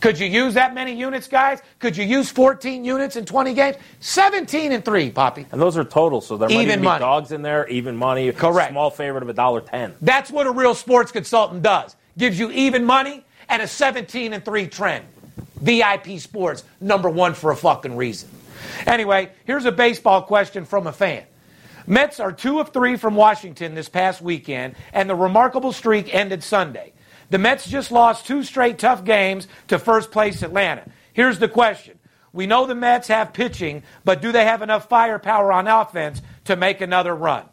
[0.00, 1.60] Could you use that many units, guys?
[1.78, 3.76] Could you use 14 units in 20 games?
[4.00, 5.46] 17 and 3, Poppy.
[5.52, 8.32] And those are totals, so there might Even even be dogs in there, even money.
[8.32, 8.72] Correct.
[8.72, 9.94] Small favorite of a dollar ten.
[10.00, 11.96] That's what a real sports consultant does.
[12.16, 15.04] Gives you even money and a 17 and 3 trend.
[15.60, 18.30] VIP Sports, number one for a fucking reason.
[18.86, 21.24] Anyway, here's a baseball question from a fan.
[21.86, 26.42] Mets are two of three from Washington this past weekend, and the remarkable streak ended
[26.42, 26.92] Sunday.
[27.30, 30.84] The Mets just lost two straight tough games to first place Atlanta.
[31.12, 31.98] Here's the question.
[32.32, 36.56] We know the Mets have pitching, but do they have enough firepower on offense to
[36.56, 37.44] make another run?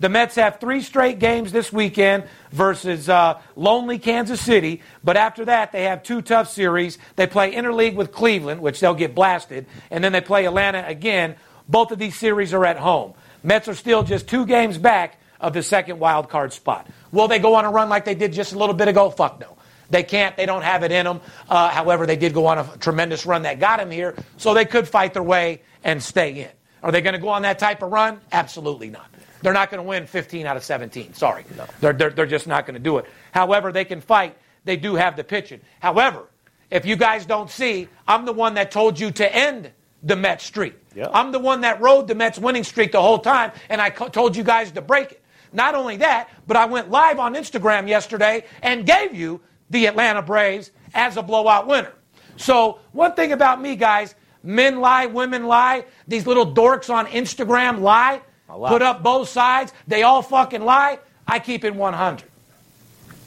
[0.00, 5.44] The Mets have three straight games this weekend versus uh, lonely Kansas City, but after
[5.44, 6.98] that, they have two tough series.
[7.16, 11.36] They play interleague with Cleveland, which they'll get blasted, and then they play Atlanta again.
[11.68, 13.14] Both of these series are at home.
[13.42, 16.88] Mets are still just two games back of the second wild card spot.
[17.12, 19.10] Will they go on a run like they did just a little bit ago?
[19.10, 19.56] Fuck no.
[19.90, 20.34] They can't.
[20.36, 21.20] They don't have it in them.
[21.48, 24.64] Uh, however, they did go on a tremendous run that got them here, so they
[24.64, 26.48] could fight their way and stay in.
[26.82, 28.20] Are they going to go on that type of run?
[28.32, 29.06] Absolutely not.
[29.42, 31.12] They're not going to win 15 out of 17.
[31.12, 31.44] Sorry.
[31.56, 31.66] No.
[31.80, 33.04] They're, they're, they're just not going to do it.
[33.32, 34.38] However, they can fight.
[34.64, 35.60] They do have the pitching.
[35.80, 36.24] However,
[36.70, 39.70] if you guys don't see, I'm the one that told you to end
[40.02, 40.74] the Mets streak.
[40.94, 41.10] Yep.
[41.12, 44.08] I'm the one that rode the Mets winning streak the whole time, and I co-
[44.08, 45.23] told you guys to break it.
[45.54, 49.40] Not only that, but I went live on Instagram yesterday and gave you
[49.70, 51.92] the Atlanta Braves as a blowout winner.
[52.36, 54.14] So, one thing about me, guys
[54.44, 59.72] men lie, women lie, these little dorks on Instagram lie put up both sides.
[59.88, 61.00] They all fucking lie.
[61.26, 62.28] I keep it 100.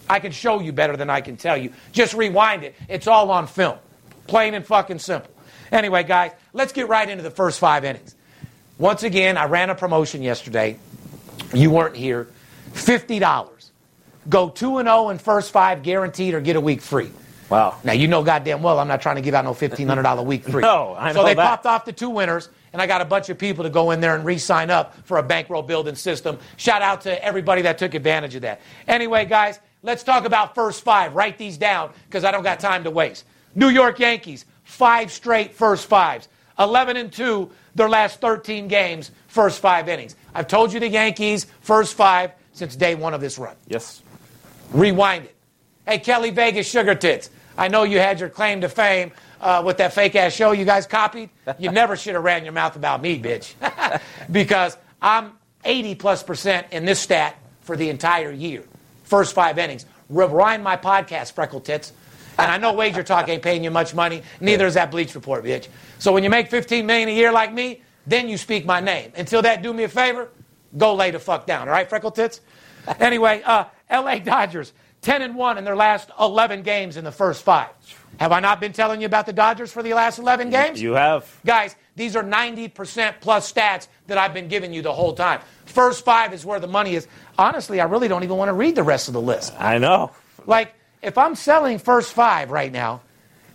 [0.09, 1.73] I can show you better than I can tell you.
[1.91, 2.75] Just rewind it.
[2.87, 3.77] It's all on film.
[4.27, 5.31] Plain and fucking simple.
[5.71, 8.15] Anyway, guys, let's get right into the first five innings.
[8.77, 10.77] Once again, I ran a promotion yesterday.
[11.53, 12.27] You weren't here.
[12.73, 13.69] $50.
[14.29, 17.11] Go 2 and 0 in first five guaranteed or get a week free.
[17.49, 17.77] Wow.
[17.83, 20.61] Now, you know goddamn well I'm not trying to give out no $1,500 week free.
[20.63, 21.47] no, I know So they that.
[21.47, 24.01] popped off the two winners and I got a bunch of people to go in
[24.01, 26.37] there and re-sign up for a bankroll building system.
[26.57, 28.59] Shout out to everybody that took advantage of that.
[28.87, 31.15] Anyway, guys, let's talk about first five.
[31.15, 33.23] Write these down because I don't got time to waste.
[33.55, 36.27] New York Yankees, five straight first fives.
[36.59, 40.15] 11 and 2 their last 13 games, first five innings.
[40.33, 43.55] I've told you the Yankees, first five since day one of this run.
[43.67, 44.01] Yes.
[44.71, 45.35] Rewind it.
[45.87, 47.29] Hey, Kelly Vegas Sugar Tits.
[47.57, 49.11] I know you had your claim to fame
[49.41, 51.29] uh, with that fake ass show you guys copied.
[51.57, 53.53] You never should have ran your mouth about me, bitch.
[54.31, 58.63] because I'm 80 plus percent in this stat for the entire year.
[59.03, 59.85] First five innings.
[60.09, 61.93] Rewind my podcast, Freckle Tits.
[62.39, 64.21] And I know Wager Talk ain't paying you much money.
[64.39, 65.67] Neither is that Bleach Report, bitch.
[65.97, 69.11] So when you make 15 million a year like me, then you speak my name.
[69.15, 70.29] Until that, do me a favor,
[70.77, 71.67] go lay the fuck down.
[71.67, 72.41] All right, Freckle Tits?
[73.01, 74.17] Anyway, uh, L.A.
[74.17, 77.67] Dodgers, 10 and 1 in their last 11 games in the first five.
[78.17, 80.81] Have I not been telling you about the Dodgers for the last 11 games?
[80.81, 81.29] You have.
[81.45, 85.41] Guys, these are 90% plus stats that I've been giving you the whole time.
[85.65, 87.09] First five is where the money is.
[87.37, 89.53] Honestly, I really don't even want to read the rest of the list.
[89.59, 90.11] I know.
[90.45, 93.01] Like, if I'm selling first five right now,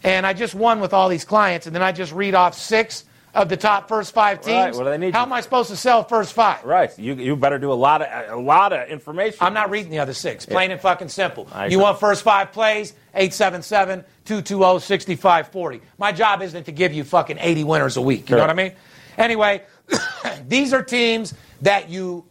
[0.04, 3.04] and I just won with all these clients, and then I just read off six
[3.34, 5.76] of the top first five teams, Right, they need how you- am I supposed to
[5.76, 6.62] sell first five?
[6.64, 6.96] Right.
[6.98, 9.38] You, you better do a lot of a lot of information.
[9.40, 10.44] I'm not reading the other six.
[10.44, 11.48] Plain and fucking simple.
[11.68, 12.92] You want first five plays?
[13.14, 15.80] 877 220 6540.
[15.98, 18.28] My job isn't to give you fucking 80 winners a week.
[18.28, 18.72] You know what I mean?
[19.18, 19.62] Anyway,
[20.48, 22.24] these are teams that you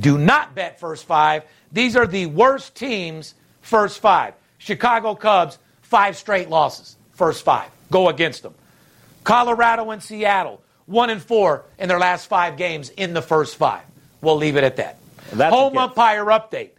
[0.00, 1.44] do not bet first five.
[1.72, 4.34] These are the worst teams first five.
[4.58, 7.70] Chicago Cubs, five straight losses, first five.
[7.90, 8.54] Go against them.
[9.24, 13.82] Colorado and Seattle, one and four in their last five games in the first five.
[14.20, 14.98] We'll leave it at that.
[15.32, 16.70] That's Home umpire update.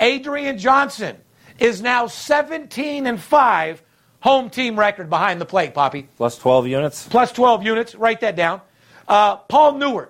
[0.00, 1.16] Adrian Johnson
[1.58, 3.82] is now 17 and 5
[4.20, 6.08] home team record behind the plate, Poppy.
[6.16, 7.08] Plus 12 units.
[7.08, 7.94] Plus 12 units.
[7.94, 8.60] Write that down.
[9.06, 10.08] Uh, Paul Nauert,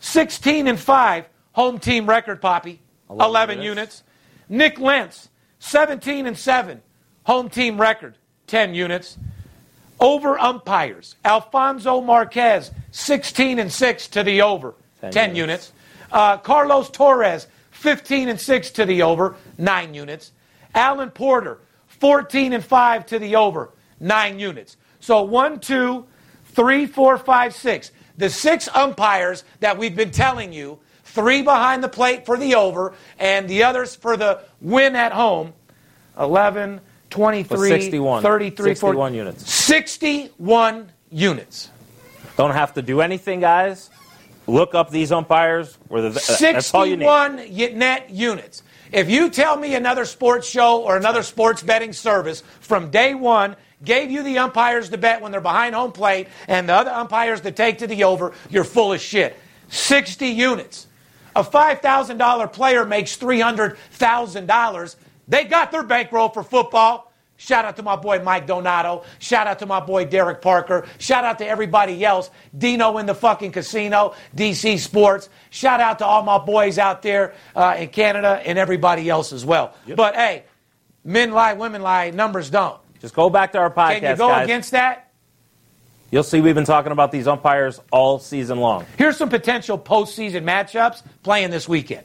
[0.00, 2.80] 16 and 5 home team record, Poppy.
[3.10, 3.66] 11, 11 units.
[3.68, 4.02] units.
[4.48, 6.82] Nic Lentz, 17 and 7
[7.24, 8.16] home team record,
[8.46, 9.16] 10 units.
[10.02, 15.38] Over umpires, Alfonso Marquez, 16 and 6 to the over, 10, 10 units.
[15.38, 15.72] units.
[16.10, 20.32] Uh, Carlos Torres, 15 and 6 to the over, 9 units.
[20.74, 24.76] Alan Porter, 14 and 5 to the over, 9 units.
[24.98, 26.04] So 1, 2,
[26.46, 27.92] 3, 4, 5, 6.
[28.16, 32.94] The six umpires that we've been telling you, three behind the plate for the over,
[33.20, 35.52] and the others for the win at home,
[36.18, 36.80] 11,
[37.12, 38.22] 23, Well, 61.
[38.22, 39.52] 33, 61 40, units.
[39.52, 41.70] 61 units.
[42.36, 43.90] Don't have to do anything, guys.
[44.46, 45.78] Look up these umpires.
[45.88, 47.04] Where the, uh, that's all you need.
[47.04, 48.62] 61 y- net units.
[48.90, 53.56] If you tell me another sports show or another sports betting service from day one
[53.84, 57.40] gave you the umpires to bet when they're behind home plate and the other umpires
[57.42, 59.36] to take to the over, you're full of shit.
[59.68, 60.86] 60 units.
[61.34, 64.96] A $5,000 player makes $300,000.
[65.28, 67.12] They got their bankroll for football.
[67.36, 69.04] Shout out to my boy Mike Donato.
[69.18, 70.86] Shout out to my boy Derek Parker.
[70.98, 72.30] Shout out to everybody else.
[72.56, 75.28] Dino in the fucking casino, DC Sports.
[75.50, 79.44] Shout out to all my boys out there uh, in Canada and everybody else as
[79.44, 79.74] well.
[79.96, 80.44] But hey,
[81.04, 82.80] Men lie, women lie, numbers don't.
[83.00, 84.44] Just go back to our podcast, Can you go guys.
[84.44, 85.10] against that?
[86.12, 88.86] You'll see we've been talking about these umpires all season long.
[88.98, 92.04] Here's some potential postseason matchups playing this weekend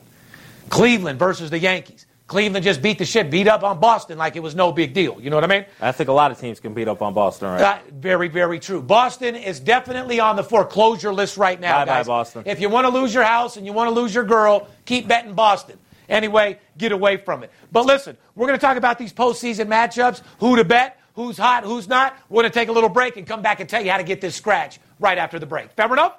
[0.69, 2.06] Cleveland versus the Yankees.
[2.27, 5.19] Cleveland just beat the shit, beat up on Boston like it was no big deal.
[5.21, 5.65] You know what I mean?
[5.79, 7.61] I think a lot of teams can beat up on Boston, right?
[7.61, 8.81] Uh, very, very true.
[8.81, 12.03] Boston is definitely on the foreclosure list right now, Bye-bye.
[12.03, 12.43] Boston.
[12.45, 15.07] If you want to lose your house and you want to lose your girl, keep
[15.07, 15.77] betting Boston.
[16.09, 17.51] Anyway, get away from it.
[17.71, 21.63] But listen, we're going to talk about these postseason matchups, who to bet, who's hot,
[21.63, 22.17] who's not.
[22.29, 24.03] We're going to take a little break and come back and tell you how to
[24.03, 25.71] get this scratch right after the break.
[25.71, 26.17] Fair enough?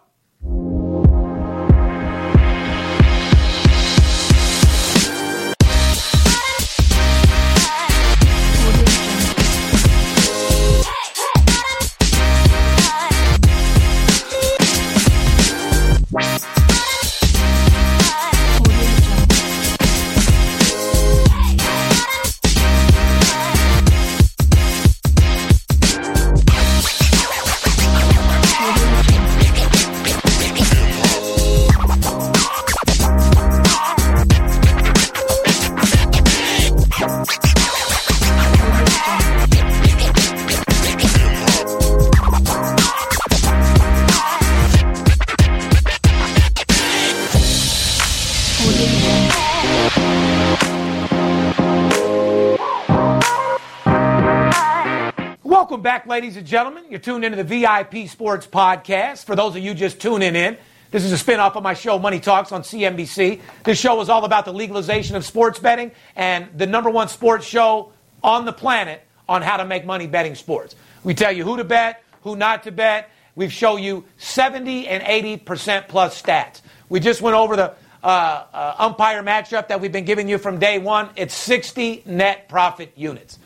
[55.79, 56.87] Welcome back, ladies and gentlemen.
[56.91, 59.25] You're tuned into the VIP Sports Podcast.
[59.25, 60.57] For those of you just tuning in,
[60.91, 63.41] this is a spin off of my show, Money Talks, on CNBC.
[63.63, 67.47] This show is all about the legalization of sports betting and the number one sports
[67.47, 67.93] show
[68.25, 70.75] on the planet on how to make money betting sports.
[71.05, 73.09] We tell you who to bet, who not to bet.
[73.37, 75.01] We show you 70 and
[75.45, 76.61] 80% plus stats.
[76.89, 78.07] We just went over the uh,
[78.53, 81.11] uh, umpire matchup that we've been giving you from day one.
[81.15, 83.39] It's 60 net profit units.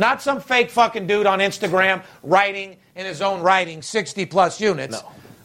[0.00, 5.02] Not some fake fucking dude on Instagram writing in his own writing 60 plus units.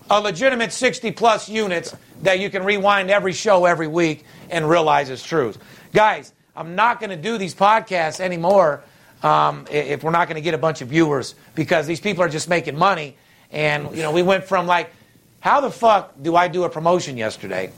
[0.10, 5.10] A legitimate 60 plus units that you can rewind every show every week and realize
[5.10, 5.58] is truth.
[5.92, 8.82] Guys, I'm not going to do these podcasts anymore
[9.24, 12.30] um, if we're not going to get a bunch of viewers because these people are
[12.30, 13.18] just making money.
[13.52, 14.90] And, you know, we went from like,
[15.42, 17.74] how the fuck do I do a promotion yesterday?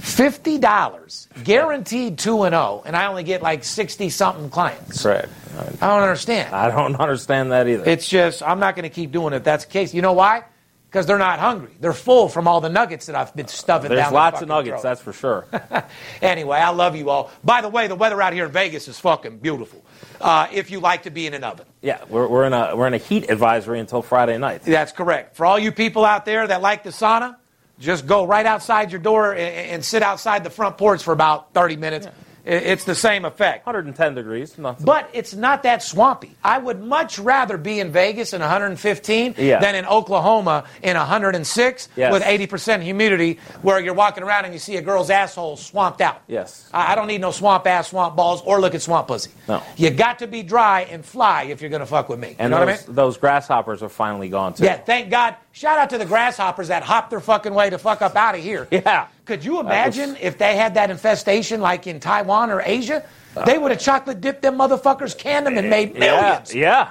[0.00, 5.02] Fifty dollars, guaranteed two and zero, and I only get like sixty something clients.
[5.02, 5.28] Correct.
[5.56, 5.82] Right.
[5.82, 6.54] I don't understand.
[6.54, 7.84] I don't understand that either.
[7.84, 9.38] It's just I'm not going to keep doing it.
[9.38, 9.92] If that's the case.
[9.92, 10.44] You know why?
[10.88, 11.70] Because they're not hungry.
[11.80, 14.14] They're full from all the nuggets that I've been stuffing There's down.
[14.14, 14.82] lots of nuggets, throat.
[14.82, 15.46] that's for sure.
[16.22, 17.30] anyway, I love you all.
[17.44, 19.84] By the way, the weather out here in Vegas is fucking beautiful.
[20.18, 21.66] Uh, if you like to be in an oven.
[21.82, 24.62] yeah, we're, we're in a we're in a heat advisory until Friday night.
[24.62, 25.36] That's correct.
[25.36, 27.36] For all you people out there that like the sauna,
[27.78, 31.52] just go right outside your door and, and sit outside the front porch for about
[31.54, 32.06] 30 minutes.
[32.06, 32.12] I-
[32.48, 33.66] It's the same effect.
[33.66, 34.56] 110 degrees.
[34.56, 34.86] Nothing.
[34.86, 36.34] But it's not that swampy.
[36.42, 39.58] I would much rather be in Vegas in 115 Yeah.
[39.60, 42.12] than in Oklahoma in 106 Yes.
[42.12, 46.22] with 80% humidity where you're walking around and you see a girl's asshole swamped out.
[46.26, 46.68] Yes.
[46.72, 49.30] I I don't need no swamp ass, swamp balls, or look at swamp pussy.
[49.46, 49.62] No.
[49.76, 52.34] You got to be dry and fly if you're going to fuck with me.
[52.38, 52.94] and you know those, what I mean?
[52.96, 54.64] those grasshoppers are finally gone too.
[54.64, 55.36] Yeah, thank God.
[55.52, 58.40] Shout out to the grasshoppers that hopped their fucking way to fuck up out of
[58.42, 58.66] here.
[58.78, 59.06] Yeah.
[59.28, 63.02] Could you was- imagine if they had that infestation like in Taiwan or Asia?
[63.36, 66.00] Uh, they would have chocolate dipped them motherfuckers, canned them, and made Yeah.
[66.00, 66.54] millions.
[66.54, 66.88] Yeah.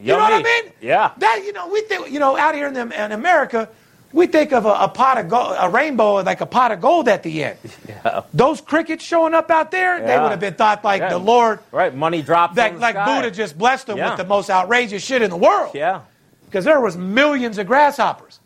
[0.00, 0.72] You know what I mean?
[0.80, 1.10] Yeah.
[1.18, 3.68] That you know, we think you know out here in, the, in America,
[4.12, 7.08] we think of a, a pot of gold, a rainbow like a pot of gold
[7.08, 7.58] at the end.
[7.88, 8.20] Yeah.
[8.32, 11.08] Those crickets showing up out there, they would have been thought like Yeah.
[11.10, 11.92] the Lord, Right.
[11.94, 12.54] Money drops.
[12.54, 13.04] That, like sky.
[13.16, 14.10] Buddha just blessed them Yeah.
[14.10, 15.72] with the most outrageous shit in the world.
[15.74, 16.02] Yeah.
[16.46, 18.38] Because there was millions of grasshoppers.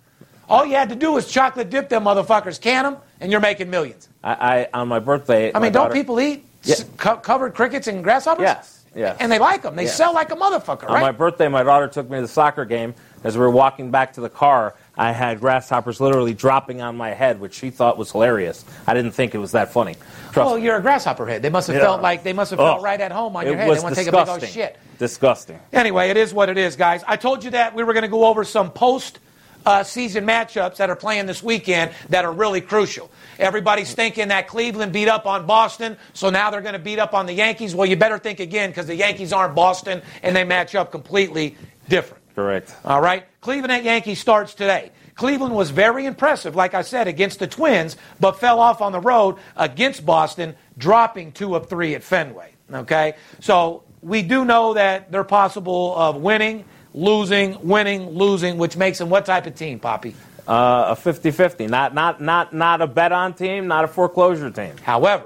[0.49, 3.71] All you had to do was chocolate dip them motherfuckers, can them, and you're making
[3.71, 4.09] millions.
[4.23, 5.53] I, I on my birthday.
[5.55, 6.77] I mean, don't daughter- people eat Yeah.
[6.97, 8.43] co- covered crickets and grasshoppers?
[8.45, 8.71] Yes.
[8.97, 9.17] Yes.
[9.19, 9.75] And they like them.
[9.75, 9.91] They Yeah.
[9.91, 12.95] sell like a motherfucker, On my birthday, my daughter took me to the soccer game.
[13.25, 17.11] As we were walking back to the car, I had grasshoppers literally dropping on my
[17.11, 18.65] head, which she thought was hilarious.
[18.87, 19.95] I didn't think it was that funny.
[20.33, 20.63] Trust Well, me.
[20.63, 21.43] you're a grasshopper head.
[21.43, 21.83] They must have Yeah.
[21.83, 22.85] felt like they must have felt Ugh.
[22.85, 23.69] right at home on it your head.
[23.69, 24.35] was They want to take disgusting.
[24.37, 24.77] a big old shit.
[24.99, 25.59] Disgusting.
[25.73, 27.03] Anyway, it is what it is, guys.
[27.09, 29.19] I told you that we were going to go over some post
[29.67, 33.11] uh, season matchups that are playing this weekend that are really crucial.
[33.39, 37.15] Everybody's thinking that Cleveland beat up on Boston, so now they're going to beat up
[37.15, 37.75] on the Yankees.
[37.75, 41.57] Well, you better think again because the Yankees aren't Boston and they match up completely
[41.89, 42.23] different.
[42.35, 42.75] Correct.
[42.85, 43.25] All right.
[43.41, 44.91] Cleveland at Yankees starts today.
[45.15, 49.01] Cleveland was very impressive, like I said, against the Twins, but fell off on the
[49.01, 52.51] road against Boston, dropping two of three at Fenway.
[52.73, 53.15] Okay?
[53.41, 56.65] So we do know that they're possible of winning,
[56.95, 60.15] losing, winning, losing, which makes them what type of team, Poppy?
[60.47, 61.69] Uh, a 50-50.
[61.69, 64.77] Not not not not a bet on team, not a foreclosure team.
[64.83, 65.25] However,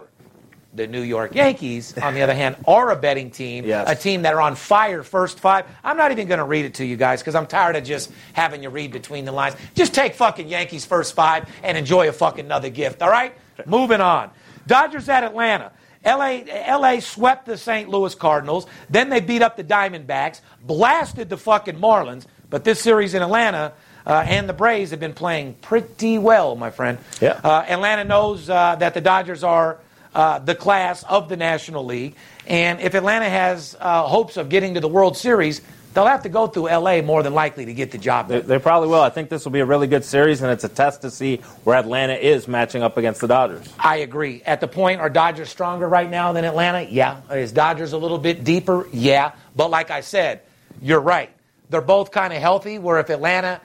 [0.74, 3.88] The New York Yankees, on the other hand, are a betting team, Yes.
[3.90, 5.64] a team that are on fire first five.
[5.82, 8.12] I'm not even going to read it to you guys because I'm tired of just
[8.32, 9.56] having you read between the lines.
[9.74, 13.34] Just take fucking Yankees first five and enjoy a fucking another gift, all right?
[13.66, 14.30] Moving on.
[14.68, 15.72] Dodgers at Atlanta.
[16.08, 17.88] LA, LA swept the St.
[17.88, 18.66] Louis Cardinals.
[18.88, 22.26] Then they beat up the Diamondbacks, blasted the fucking Marlins.
[22.50, 23.72] But this series in Atlanta
[24.06, 26.98] uh, and the Braves have been playing pretty well, my friend.
[27.20, 27.40] Yeah.
[27.44, 29.78] Uh, Atlanta knows uh, that the Dodgers are
[30.14, 32.14] uh, the class of the National League.
[32.46, 35.60] And if Atlanta has uh, hopes of getting to the World Series,
[35.98, 38.46] they'll have to go through LA more than likely to get the job They, done.
[38.46, 39.00] they probably will.
[39.00, 41.38] I think this will be a really good series, and it's a test to see
[41.64, 43.68] where Atlanta is matching up against the Dodgers.
[43.80, 44.40] I agree.
[44.46, 46.82] At the point, are Dodgers stronger right now than Atlanta?
[46.82, 47.20] Yeah.
[47.32, 48.86] Is Dodgers a little bit deeper?
[48.92, 49.32] Yeah.
[49.56, 50.42] But like I said,
[50.80, 51.30] you're right.
[51.68, 52.78] They're both kind of healthy.
[52.78, 53.60] Where if Atlanta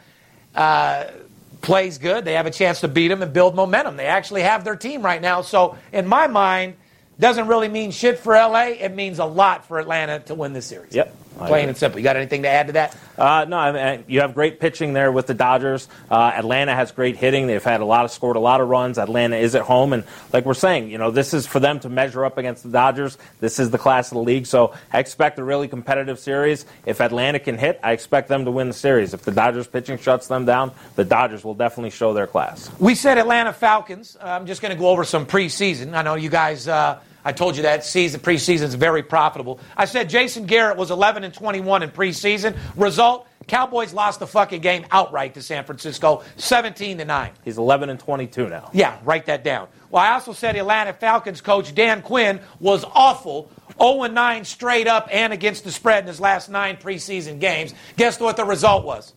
[0.55, 1.03] uh,
[1.61, 3.95] plays good, they have a chance to beat them and build momentum.
[3.95, 5.43] They actually have their team right now.
[5.43, 6.77] So in my mind,
[7.19, 8.69] doesn't really mean shit for LA.
[8.69, 10.95] It means a lot for Atlanta to win this series.
[10.95, 11.15] Yep.
[11.37, 11.99] Plain and simple.
[11.99, 12.95] You got anything to add to that?
[13.17, 15.87] Uh, no, I mean, you have great pitching there with the Dodgers.
[16.09, 17.47] Uh, Atlanta has great hitting.
[17.47, 18.97] They've had a lot of scored a lot of runs.
[18.97, 21.89] Atlanta is at home, and like we're saying, you know, this is for them to
[21.89, 23.17] measure up against the Dodgers.
[23.39, 26.65] This is the class of the league, so I expect a really competitive series.
[26.85, 29.13] If Atlanta can hit, I expect them to win the series.
[29.13, 32.71] If the Dodgers pitching shuts them down, the Dodgers will definitely show their class.
[32.79, 34.17] We said Atlanta Falcons.
[34.21, 35.93] I'm just going to go over some preseason.
[35.93, 36.67] I know you guys.
[36.67, 39.59] Uh, I told you that season preseason is very profitable.
[39.77, 42.57] I said Jason Garrett was 11 and 21 in preseason.
[42.75, 47.31] Result: Cowboys lost the fucking game outright to San Francisco, 17 to nine.
[47.43, 48.69] He's 11 and 22 now.
[48.73, 49.67] Yeah, write that down.
[49.89, 53.49] Well, I also said Atlanta Falcons coach Dan Quinn was awful.
[53.79, 57.73] 0 and 9 straight up and against the spread in his last nine preseason games.
[57.97, 59.13] Guess what the result was?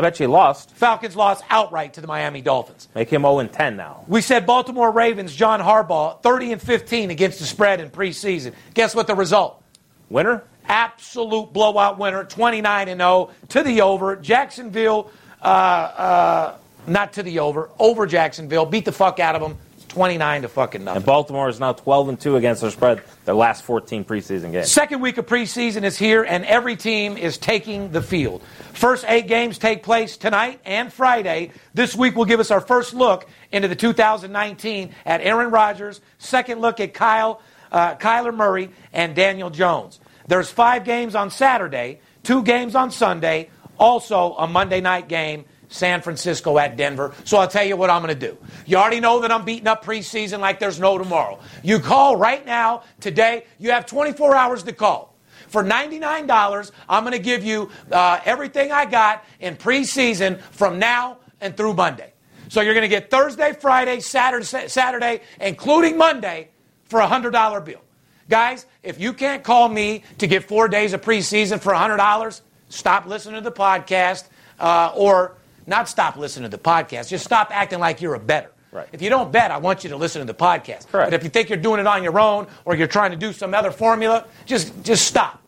[0.00, 0.70] I bet you lost.
[0.70, 2.88] Falcons lost outright to the Miami Dolphins.
[2.94, 4.02] Make him 0 and 10 now.
[4.08, 8.54] We said Baltimore Ravens, John Harbaugh, 30 and 15 against the spread in preseason.
[8.72, 9.62] Guess what the result?
[10.08, 10.42] Winner?
[10.64, 14.16] Absolute blowout winner, 29 and 0 to the over.
[14.16, 15.10] Jacksonville,
[15.42, 19.58] uh, uh, not to the over, over Jacksonville, beat the fuck out of them,
[19.90, 20.98] 29 to fucking nothing.
[20.98, 24.70] And Baltimore is now 12 and 2 against their spread their last 14 preseason games.
[24.70, 28.40] Second week of preseason is here, and every team is taking the field.
[28.72, 31.50] First eight games take place tonight and Friday.
[31.74, 36.60] This week will give us our first look into the 2019 at Aaron Rodgers, second
[36.60, 39.98] look at Kyle, uh, Kyler Murray, and Daniel Jones.
[40.28, 45.46] There's five games on Saturday, two games on Sunday, also a Monday night game.
[45.70, 47.14] San Francisco at Denver.
[47.24, 48.36] So I'll tell you what I'm going to do.
[48.66, 51.38] You already know that I'm beating up preseason like there's no tomorrow.
[51.62, 53.44] You call right now, today.
[53.58, 55.16] You have 24 hours to call.
[55.48, 61.18] For $99, I'm going to give you uh, everything I got in preseason from now
[61.40, 62.12] and through Monday.
[62.48, 66.50] So you're going to get Thursday, Friday, Saturday, Saturday, including Monday,
[66.84, 67.80] for a $100 bill.
[68.28, 73.06] Guys, if you can't call me to get four days of preseason for $100, stop
[73.06, 75.36] listening to the podcast uh, or
[75.70, 77.08] not stop listening to the podcast.
[77.08, 78.50] Just stop acting like you're a better.
[78.72, 78.88] Right.
[78.92, 80.88] If you don't bet, I want you to listen to the podcast.
[80.88, 81.10] Correct.
[81.10, 83.32] But if you think you're doing it on your own or you're trying to do
[83.32, 85.42] some other formula, just just stop.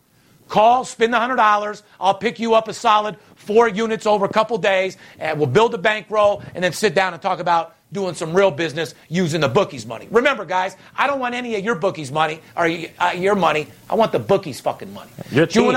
[0.49, 1.83] Call, spend the hundred dollars.
[1.99, 5.73] I'll pick you up a solid four units over a couple days, and we'll build
[5.73, 9.47] a bankroll, and then sit down and talk about doing some real business using the
[9.47, 10.07] bookies' money.
[10.11, 12.69] Remember, guys, I don't want any of your bookies' money or
[12.99, 13.67] uh, your money.
[13.89, 15.11] I want the bookies' fucking money.
[15.31, 15.73] Your You team.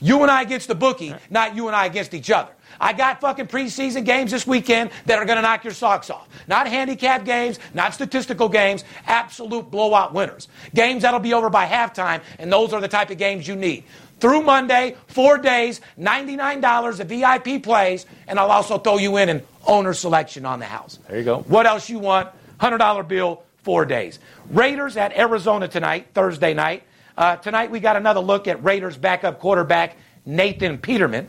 [0.00, 2.52] You and I against the bookie, not you and I against each other.
[2.80, 6.28] I got fucking preseason games this weekend that are going to knock your socks off.
[6.46, 10.48] Not handicap games, not statistical games, absolute blowout winners.
[10.74, 13.84] Games that'll be over by halftime, and those are the type of games you need.
[14.20, 19.42] Through Monday, four days, $99 of VIP plays, and I'll also throw you in an
[19.66, 20.98] owner selection on the house.
[21.08, 21.38] There you go.
[21.40, 22.28] What else you want?
[22.60, 24.18] $100 bill, four days.
[24.50, 26.82] Raiders at Arizona tonight, Thursday night.
[27.18, 31.28] Uh, tonight we got another look at Raiders backup quarterback Nathan Peterman.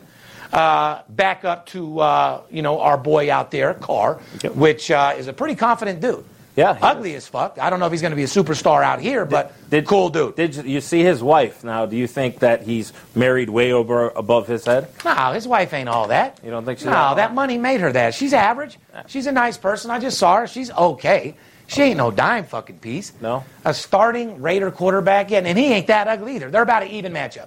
[0.52, 4.54] Uh, back up to uh, you know our boy out there, Carr, Yep.
[4.54, 6.24] which uh, is a pretty confident dude.
[6.56, 7.58] Yeah, ugly as fuck.
[7.60, 10.10] I don't know if he's going to be a superstar out here, but did, cool
[10.10, 10.34] dude.
[10.36, 11.86] Did you- you see his wife now?
[11.86, 14.88] Do you think that he's married way over above his head?
[15.04, 16.38] No, his wife ain't all that.
[16.44, 17.32] You don't think she's No, that?
[17.34, 18.14] money made her that.
[18.14, 18.78] She's average.
[19.06, 19.90] She's a nice person.
[19.92, 20.46] I just saw her.
[20.48, 21.36] She's okay.
[21.70, 23.12] She ain't no dime fucking piece.
[23.20, 23.44] No?
[23.64, 26.50] A starting Raider quarterback, yeah, and he ain't that ugly either.
[26.50, 27.46] They're about an even matchup.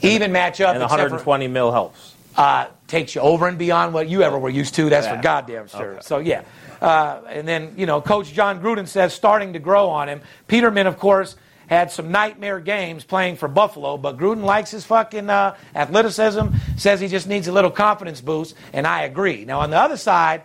[0.00, 0.72] Even matchup.
[0.74, 2.14] And except for- 120 mil helps.
[2.38, 4.90] uh, takes you over and beyond what you ever were used to.
[4.90, 5.16] That's Yeah.
[5.16, 5.92] for goddamn sure.
[5.92, 6.00] Okay.
[6.02, 6.42] So yeah,
[6.82, 10.20] uh, and then you know, Coach Jon Gruden says starting to grow on him.
[10.46, 11.34] Peterman, of course,
[11.66, 16.48] had some nightmare games playing for Buffalo, but Gruden likes his fucking uh, athleticism.
[16.76, 19.46] Says he just needs a little confidence boost, and I agree.
[19.46, 20.42] Now on the other side,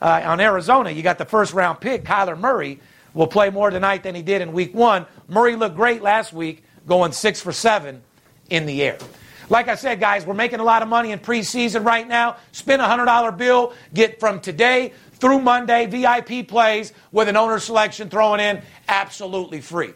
[0.00, 2.80] uh, on Arizona, you got the first round pick, Kyler Murray.
[3.14, 5.06] will play more tonight than he did in week one.
[5.28, 8.02] Murray looked great last week, going six for seven
[8.50, 8.98] in the air.
[9.50, 12.36] Like I said, guys, we're making a lot of money in preseason right now.
[12.52, 18.10] Spend a $100 bill, get from today through Monday VIP plays with an owner selection
[18.10, 19.92] thrown in absolutely free.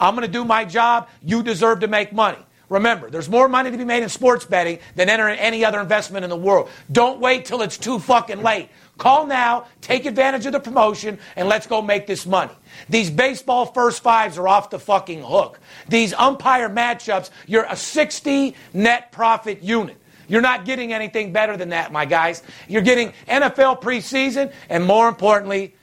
[0.00, 1.08] I'm going to do my job.
[1.22, 2.38] You deserve to make money.
[2.68, 6.24] Remember, there's more money to be made in sports betting than entering any other investment
[6.24, 6.68] in the world.
[6.90, 8.70] Don't wait till it's too fucking late.
[8.98, 12.52] Call now, take advantage of the promotion, and let's go make this money.
[12.88, 15.60] These baseball first fives are off the fucking hook.
[15.88, 19.98] These umpire matchups, you're a 60 net profit unit.
[20.28, 22.42] You're not getting anything better than that, my guys.
[22.68, 25.74] You're getting NFL preseason, and more importantly,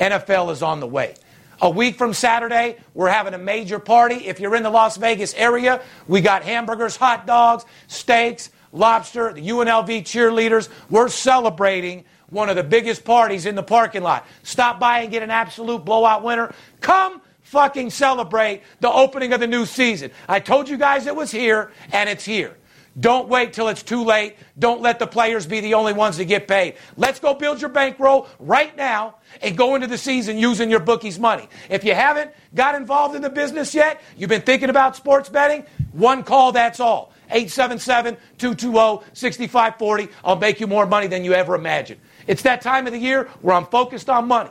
[0.00, 1.16] NFL is on the way.
[1.60, 4.26] A week from Saturday, we're having a major party.
[4.26, 9.46] If you're in the Las Vegas area, we got hamburgers, hot dogs, steaks, lobster, the
[9.48, 10.68] UNLV cheerleaders.
[10.90, 14.26] We're celebrating one of the biggest parties in the parking lot.
[14.42, 16.52] Stop by and get an absolute blowout winner.
[16.80, 20.10] Come fucking celebrate the opening of the new season.
[20.26, 22.56] I told you guys it was here, and it's here.
[22.98, 24.36] Don't wait till it's too late.
[24.58, 26.74] Don't let the players be the only ones to get paid.
[26.96, 31.18] Let's go build your bankroll right now and go into the season using your bookie's
[31.18, 31.48] money.
[31.70, 35.64] If you haven't got involved in the business yet, you've been thinking about sports betting,
[35.92, 37.12] one call, that's all.
[37.30, 40.08] 877 220 6540.
[40.22, 42.00] I'll make you more money than you ever imagined.
[42.26, 44.50] It's that time of the year where I'm focused on money.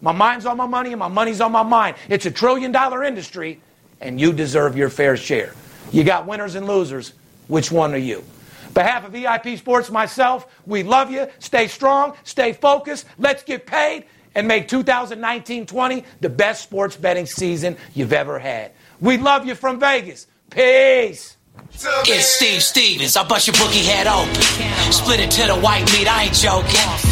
[0.00, 1.96] My mind's on my money and my money's on my mind.
[2.08, 3.60] It's a trillion dollar industry,
[4.00, 5.54] and you deserve your fair share.
[5.92, 7.12] You got winners and losers.
[7.48, 8.24] Which one are you?
[8.74, 11.28] Behalf of VIP Sports, myself, we love you.
[11.38, 13.06] Stay strong, stay focused.
[13.18, 18.72] Let's get paid and make 2019 20 the best sports betting season you've ever had.
[19.00, 20.26] We love you from Vegas.
[20.50, 21.36] Peace.
[21.74, 23.16] It's Steve Stevens.
[23.16, 24.34] I bust your bookie head open.
[24.92, 26.08] Split it to the white meat.
[26.08, 27.11] I ain't joking.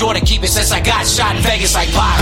[0.01, 2.21] sure to keep it since I got shot in Vegas like Pac.